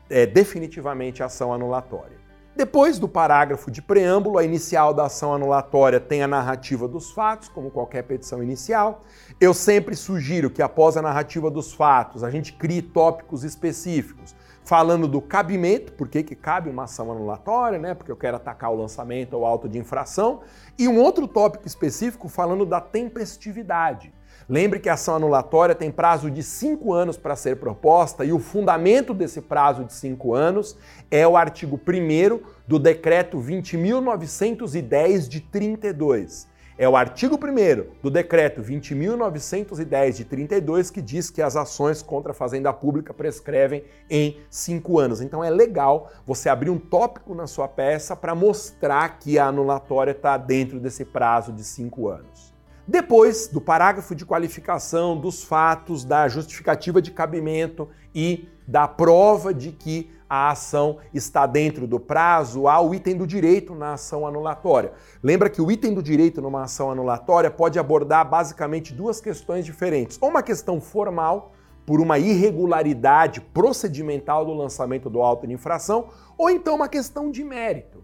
é, 0.09 0.26
definitivamente 0.26 1.22
a 1.22 1.26
ação 1.26 1.52
anulatória. 1.52 2.16
Depois 2.57 2.98
do 2.98 3.07
parágrafo 3.07 3.70
de 3.70 3.82
preâmbulo, 3.82 4.38
a 4.38 4.44
inicial 4.44 4.94
da 4.94 5.04
ação 5.04 5.34
anulatória 5.34 6.00
tem 6.00 6.22
a 6.22 6.26
narrativa 6.26 6.88
dos 6.88 7.11
fatos, 7.11 7.50
como 7.50 7.70
qualquer 7.70 8.02
petição 8.04 8.42
inicial. 8.42 9.02
Eu 9.38 9.52
sempre 9.52 9.94
sugiro 9.94 10.48
que 10.48 10.62
após 10.62 10.96
a 10.96 11.02
narrativa 11.02 11.50
dos 11.50 11.74
fatos, 11.74 12.24
a 12.24 12.30
gente 12.30 12.54
crie 12.54 12.80
tópicos 12.80 13.44
específicos, 13.44 14.34
falando 14.64 15.07
do 15.07 15.20
cabimento, 15.20 15.92
por 15.92 16.09
que, 16.09 16.22
cabe 16.34 16.70
uma 16.70 16.84
ação 16.84 17.12
anulatória, 17.12 17.78
né? 17.78 17.92
Porque 17.92 18.11
eu 18.11 18.16
quero 18.16 18.38
atacar 18.38 18.72
o 18.72 18.76
lançamento 18.76 19.34
ou 19.34 19.44
auto 19.44 19.68
de 19.68 19.78
infração, 19.78 20.40
e 20.78 20.88
um 20.88 20.98
outro 20.98 21.28
tópico 21.28 21.66
específico 21.66 22.26
falando 22.26 22.64
da 22.64 22.80
tempestividade. 22.80 24.14
Lembre 24.49 24.78
que 24.78 24.88
a 24.88 24.94
ação 24.94 25.16
anulatória 25.16 25.74
tem 25.74 25.90
prazo 25.90 26.30
de 26.30 26.40
cinco 26.40 26.92
anos 26.92 27.16
para 27.16 27.34
ser 27.34 27.57
proposta 27.57 28.24
e 28.24 28.32
o 28.32 28.38
fundamento 28.38 29.12
desse 29.12 29.40
prazo 29.40 29.84
de 29.84 29.92
cinco 29.92 30.34
anos 30.34 30.78
é 31.11 31.26
o 31.26 31.36
artigo 31.36 31.76
1 31.76 32.40
do 32.64 32.78
Decreto 32.78 33.38
20.910 33.38 35.26
de 35.26 35.40
32. 35.40 36.47
É 36.78 36.88
o 36.88 36.94
artigo 36.94 37.34
1 37.36 38.01
do 38.01 38.09
Decreto 38.09 38.62
20.910 38.62 40.12
de 40.12 40.24
32 40.24 40.90
que 40.92 41.03
diz 41.03 41.28
que 41.28 41.42
as 41.42 41.57
ações 41.57 42.01
contra 42.01 42.30
a 42.30 42.34
Fazenda 42.34 42.72
Pública 42.72 43.12
prescrevem 43.12 43.82
em 44.09 44.36
cinco 44.49 45.01
anos. 45.01 45.20
Então 45.20 45.42
é 45.42 45.51
legal 45.51 46.09
você 46.24 46.49
abrir 46.49 46.70
um 46.70 46.78
tópico 46.78 47.34
na 47.34 47.49
sua 47.49 47.66
peça 47.66 48.14
para 48.14 48.32
mostrar 48.32 49.18
que 49.18 49.40
a 49.40 49.47
anulatória 49.47 50.12
está 50.12 50.36
dentro 50.36 50.78
desse 50.78 51.05
prazo 51.05 51.51
de 51.51 51.64
cinco 51.64 52.07
anos. 52.09 52.45
Depois 52.89 53.49
do 53.49 53.61
parágrafo 53.61 54.14
de 54.14 54.24
qualificação 54.24 55.18
dos 55.18 55.43
fatos, 55.43 56.05
da 56.05 56.28
justificativa 56.28 57.03
de 57.03 57.11
cabimento 57.11 57.89
e 58.14 58.49
da 58.66 58.87
prova 58.87 59.53
de 59.53 59.72
que 59.72 60.09
a 60.30 60.51
ação 60.51 60.99
está 61.12 61.47
dentro 61.47 61.84
do 61.84 61.99
prazo, 61.99 62.68
há 62.68 62.80
o 62.80 62.95
item 62.95 63.16
do 63.16 63.26
direito 63.26 63.74
na 63.74 63.95
ação 63.95 64.24
anulatória. 64.24 64.93
Lembra 65.20 65.51
que 65.51 65.61
o 65.61 65.68
item 65.68 65.95
do 65.95 66.03
direito 66.03 66.41
numa 66.41 66.62
ação 66.62 66.89
anulatória 66.89 67.51
pode 67.51 67.76
abordar 67.76 68.28
basicamente 68.28 68.95
duas 68.95 69.20
questões 69.20 69.64
diferentes. 69.64 70.16
Ou 70.20 70.28
uma 70.28 70.43
questão 70.43 70.80
formal, 70.80 71.55
por 71.84 72.01
uma 72.01 72.18
irregularidade 72.18 73.41
procedimental 73.41 74.45
do 74.45 74.53
lançamento 74.53 75.11
do 75.11 75.22
auto 75.22 75.47
de 75.47 75.53
infração, 75.53 76.09
ou 76.39 76.51
então 76.51 76.76
uma 76.76 76.89
questão 76.89 77.30
de 77.32 77.43
mérito 77.43 77.95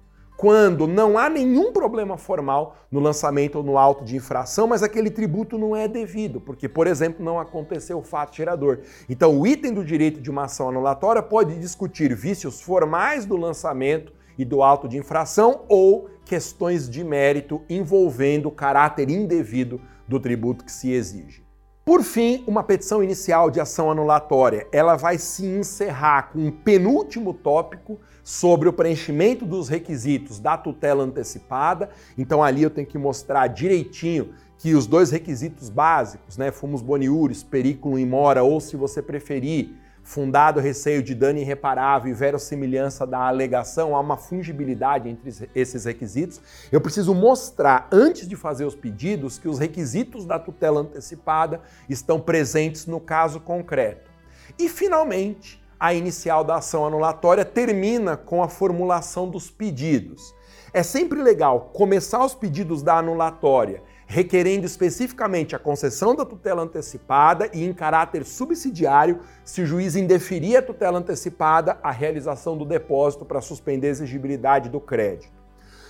quando 0.43 0.89
não 0.89 1.17
há 1.17 1.31
nenhum 1.31 1.71
problema 1.71 2.19
formal 2.19 2.75
no 2.91 2.99
lançamento 2.99 3.59
ou 3.59 3.63
no 3.63 3.79
auto 3.79 4.05
de 4.05 4.17
infração, 4.17 4.67
mas 4.67 4.83
aquele 4.83 5.09
tributo 5.09 5.57
não 5.57 5.77
é 5.77 5.87
devido, 5.87 6.41
porque, 6.41 6.69
por 6.69 6.89
exemplo, 6.89 7.25
não 7.25 7.39
aconteceu 7.39 7.99
o 7.99 8.03
fato 8.03 8.35
gerador. 8.35 8.81
Então, 9.09 9.39
o 9.39 9.47
item 9.47 9.73
do 9.73 9.85
direito 9.85 10.21
de 10.21 10.33
uma 10.33 10.47
ação 10.47 10.69
anulatória 10.69 11.23
pode 11.23 11.57
discutir 11.61 12.13
vícios 12.17 12.61
formais 12.61 13.25
do 13.25 13.37
lançamento 13.37 14.13
e 14.37 14.45
do 14.45 14.65
auto 14.65 14.89
de 14.89 14.99
infração 14.99 15.61
ou 15.69 16.11
questões 16.25 16.91
de 16.91 17.05
mérito 17.05 17.63
envolvendo 17.71 18.49
o 18.49 18.51
caráter 18.53 19.11
indevido 19.11 19.81
do 20.09 20.19
tributo 20.19 20.65
que 20.65 20.73
se 20.73 20.91
exige. 20.91 21.52
Por 21.85 22.05
fim, 22.05 22.45
uma 22.47 22.63
petição 22.63 23.03
inicial 23.03 23.51
de 23.51 23.61
ação 23.61 23.91
anulatória, 23.91 24.69
ela 24.71 24.95
vai 24.95 25.19
se 25.19 25.45
encerrar 25.45 26.31
com 26.33 26.39
um 26.39 26.51
penúltimo 26.53 27.35
tópico 27.35 27.99
sobre 28.23 28.69
o 28.69 28.73
preenchimento 28.73 29.45
dos 29.45 29.69
requisitos 29.69 30.39
da 30.39 30.57
tutela 30.57 31.03
antecipada. 31.03 31.91
Então 32.17 32.41
ali 32.41 32.63
eu 32.63 32.71
tenho 32.71 32.87
que 32.87 32.97
mostrar 32.97 33.49
direitinho 33.49 34.33
que 34.59 34.77
os 34.77 34.87
dois 34.87 35.11
requisitos 35.11 35.69
básicos, 35.69 36.37
né, 36.39 36.53
fumus 36.53 36.83
boniuris, 36.83 37.43
periculum 37.43 37.99
in 37.99 38.07
mora, 38.07 38.45
ou 38.45 38.61
se 38.61 38.77
você 38.77 39.03
preferir, 39.03 39.75
fundado 40.03 40.61
receio 40.61 41.03
de 41.03 41.15
dano 41.15 41.39
irreparável 41.39 42.11
e 42.11 42.15
verossimilhança 42.15 43.07
da 43.07 43.27
alegação, 43.27 43.95
há 43.95 44.01
uma 44.01 44.17
fungibilidade 44.17 45.09
entre 45.09 45.49
esses 45.55 45.85
requisitos. 45.85 46.41
Eu 46.71 46.81
preciso 46.81 47.15
mostrar, 47.15 47.89
antes 47.93 48.29
de 48.29 48.37
fazer 48.37 48.65
os 48.65 48.75
pedidos, 48.75 49.39
que 49.39 49.49
os 49.49 49.59
requisitos 49.59 50.27
da 50.27 50.39
tutela 50.39 50.81
antecipada 50.81 51.61
estão 51.89 52.21
presentes 52.21 52.87
no 52.87 53.01
caso 53.01 53.41
concreto. 53.41 54.11
E, 54.59 54.69
finalmente, 54.69 55.63
a 55.79 55.95
inicial 55.95 56.45
da 56.45 56.57
ação 56.57 56.87
anulatória 56.87 57.45
termina 57.45 58.17
com 58.17 58.43
a 58.43 58.49
formulação 58.49 59.29
dos 59.29 59.51
pedidos. 59.51 60.35
É 60.73 60.83
sempre 60.83 61.23
legal 61.23 61.71
começar 61.73 62.25
os 62.25 62.35
pedidos 62.35 62.83
da 62.83 62.99
anulatória 62.99 63.83
requerendo 64.13 64.67
especificamente 64.67 65.57
a 65.57 65.59
concessão 65.59 66.15
da 66.15 66.27
tutela 66.27 66.61
antecipada 66.61 67.49
e 67.51 67.65
em 67.65 67.73
caráter 67.73 68.27
subsidiário, 68.27 69.21
se 69.43 69.63
o 69.63 69.67
juiz 69.67 69.97
indeferir 69.97 70.59
a 70.59 70.63
tutela 70.63 70.99
antecipada, 70.99 71.79
a 71.83 71.91
realização 71.91 72.55
do 72.55 72.67
depósito 72.67 73.25
para 73.25 73.41
suspender 73.41 73.87
a 73.87 73.91
exigibilidade 73.91 74.69
do 74.69 74.79
crédito. 74.79 75.33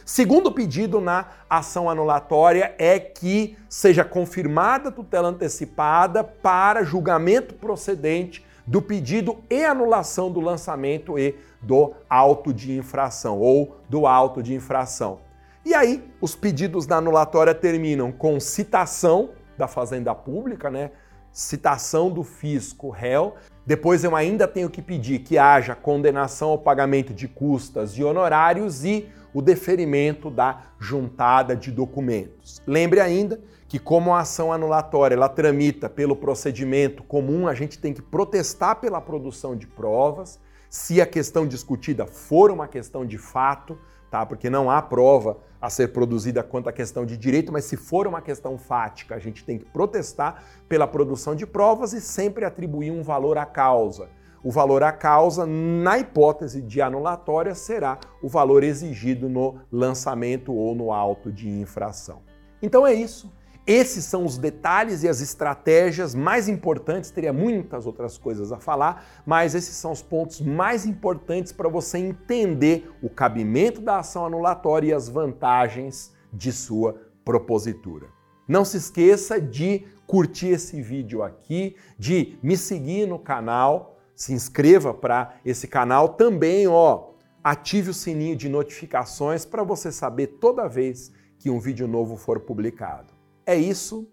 Segundo 0.05 0.53
pedido 0.53 1.01
na 1.01 1.31
ação 1.51 1.91
anulatória 1.91 2.77
é 2.79 2.97
que 3.01 3.59
seja 3.69 4.05
confirmada 4.05 4.91
a 4.91 4.93
tutela 4.93 5.29
antecipada 5.29 6.23
para 6.23 6.85
julgamento 6.85 7.55
procedente 7.55 8.47
do 8.65 8.81
pedido 8.81 9.43
e 9.51 9.65
anulação 9.65 10.31
do 10.31 10.41
lançamento 10.41 11.19
e 11.19 11.35
do 11.61 11.93
auto 12.09 12.55
de 12.55 12.79
infração 12.79 13.41
ou 13.41 13.79
do 13.89 14.07
auto 14.07 14.41
de 14.41 14.55
infração. 14.55 15.32
E 15.65 15.75
aí, 15.75 16.03
os 16.21 16.35
pedidos 16.35 16.87
da 16.87 16.97
anulatória 16.97 17.55
terminam 17.55 18.11
com 18.11 18.41
citação 18.41 19.31
da 19.57 19.69
Fazenda 19.69 20.13
Pública, 20.13 20.69
né? 20.69 20.91
Citação 21.31 22.11
do 22.11 22.25
fisco 22.25 22.91
réu. 22.91 23.35
Depois 23.65 24.03
eu 24.03 24.17
ainda 24.17 24.49
tenho 24.49 24.69
que 24.69 24.83
pedir 24.83 25.21
que 25.21 25.39
haja 25.39 25.75
condenação 25.75 26.51
ao 26.51 26.59
pagamento 26.59 27.15
de 27.15 27.29
custas 27.29 27.93
e 27.97 28.03
honorários 28.03 28.85
e 28.85 29.09
o 29.33 29.41
deferimento 29.41 30.31
da 30.31 30.63
juntada 30.81 31.55
de 31.55 31.71
documentos. 31.71 32.61
Lembre 32.67 33.01
ainda 33.01 33.41
que 33.69 33.79
como 33.79 34.13
a 34.13 34.21
ação 34.21 34.53
anulatória 34.53 35.15
ela 35.15 35.29
tramita 35.29 35.89
pelo 35.89 36.17
procedimento 36.17 37.05
comum, 37.05 37.47
a 37.47 37.55
gente 37.55 37.79
tem 37.79 37.95
que 37.95 38.03
protestar 38.03 38.81
pela 38.81 39.01
produção 39.01 39.57
de 39.57 39.67
provas, 39.67 40.41
se 40.69 41.01
a 41.01 41.07
questão 41.07 41.47
discutida 41.47 42.07
for 42.07 42.51
uma 42.51 42.67
questão 42.67 43.07
de 43.07 43.17
fato, 43.17 43.79
tá? 44.13 44.27
Porque 44.27 44.51
não 44.51 44.71
há 44.71 44.83
prova 44.83 45.39
a 45.59 45.71
ser 45.71 45.89
produzida 45.89 46.43
quanto 46.43 46.69
à 46.69 46.73
questão 46.73 47.07
de 47.07 47.17
direito, 47.17 47.51
mas 47.51 47.65
se 47.65 47.79
for 47.79 48.07
uma 48.07 48.21
questão 48.21 48.59
fática, 48.59 49.15
a 49.15 49.19
gente 49.19 49.43
tem 49.43 49.57
que 49.57 49.65
protestar 49.65 50.45
pela 50.69 50.87
produção 50.87 51.35
de 51.35 51.47
provas 51.47 51.95
e 51.95 52.01
sempre 52.01 52.45
atribuir 52.45 52.91
um 52.91 53.03
valor 53.03 53.39
à 53.39 53.47
causa. 53.47 54.11
O 54.45 54.51
valor 54.51 54.83
à 54.83 54.93
causa, 54.93 55.47
na 55.47 55.99
hipótese 55.99 56.61
de 56.61 56.83
anulatória, 56.83 57.55
será 57.55 57.99
o 58.23 58.29
valor 58.29 58.63
exigido 58.63 59.31
no 59.31 59.59
lançamento 59.71 60.53
ou 60.53 60.75
no 60.75 60.93
auto 60.93 61.33
de 61.33 61.49
infração. 61.49 62.21
Então 62.61 62.87
é 62.87 62.93
isso. 62.93 63.33
Esses 63.65 64.05
são 64.05 64.25
os 64.25 64.39
detalhes 64.39 65.05
e 65.05 65.09
as 65.09 65.21
estratégias 65.21 66.17
mais 66.17 66.49
importantes, 66.49 67.13
teria 67.13 67.33
muitas 67.33 67.87
outras 67.87 68.19
coisas 68.19 68.51
a 68.51 68.59
falar, 68.59 69.23
mas 69.25 69.55
esses 69.55 69.77
são 69.77 69.93
os 69.93 70.03
pontos 70.03 70.41
mais 70.41 70.85
importantes 70.85 71.53
para 71.53 71.69
você 71.69 71.99
entender 71.99 72.91
o 73.01 73.09
cabimento 73.09 73.81
da 73.81 74.01
ação 74.01 74.27
anulatória 74.27 74.89
e 74.89 74.93
as 74.93 75.09
vantagens 75.09 76.13
de 76.33 76.51
sua 76.51 77.01
propositura. 77.25 78.09
Não 78.49 78.65
se 78.65 78.79
esqueça 78.79 79.41
de 79.41 79.85
curtir 80.09 80.49
esse 80.49 80.83
vídeo 80.83 81.23
aqui, 81.23 81.77
de 81.97 82.37
me 82.43 82.57
seguir 82.57 83.07
no 83.07 83.19
canal, 83.19 83.97
se 84.13 84.33
inscreva 84.33 84.93
para 84.93 85.37
esse 85.45 85.69
canal 85.69 86.09
também, 86.11 86.67
ó, 86.67 87.11
ative 87.45 87.91
o 87.91 87.95
sininho 87.95 88.35
de 88.35 88.49
notificações 88.49 89.45
para 89.45 89.63
você 89.63 89.93
saber 89.93 90.39
toda 90.41 90.69
vez 90.69 91.13
que 91.39 91.49
um 91.49 91.61
vídeo 91.61 91.87
novo 91.87 92.17
for 92.17 92.41
publicado. 92.41 93.12
É 93.47 93.57
isso. 93.57 94.09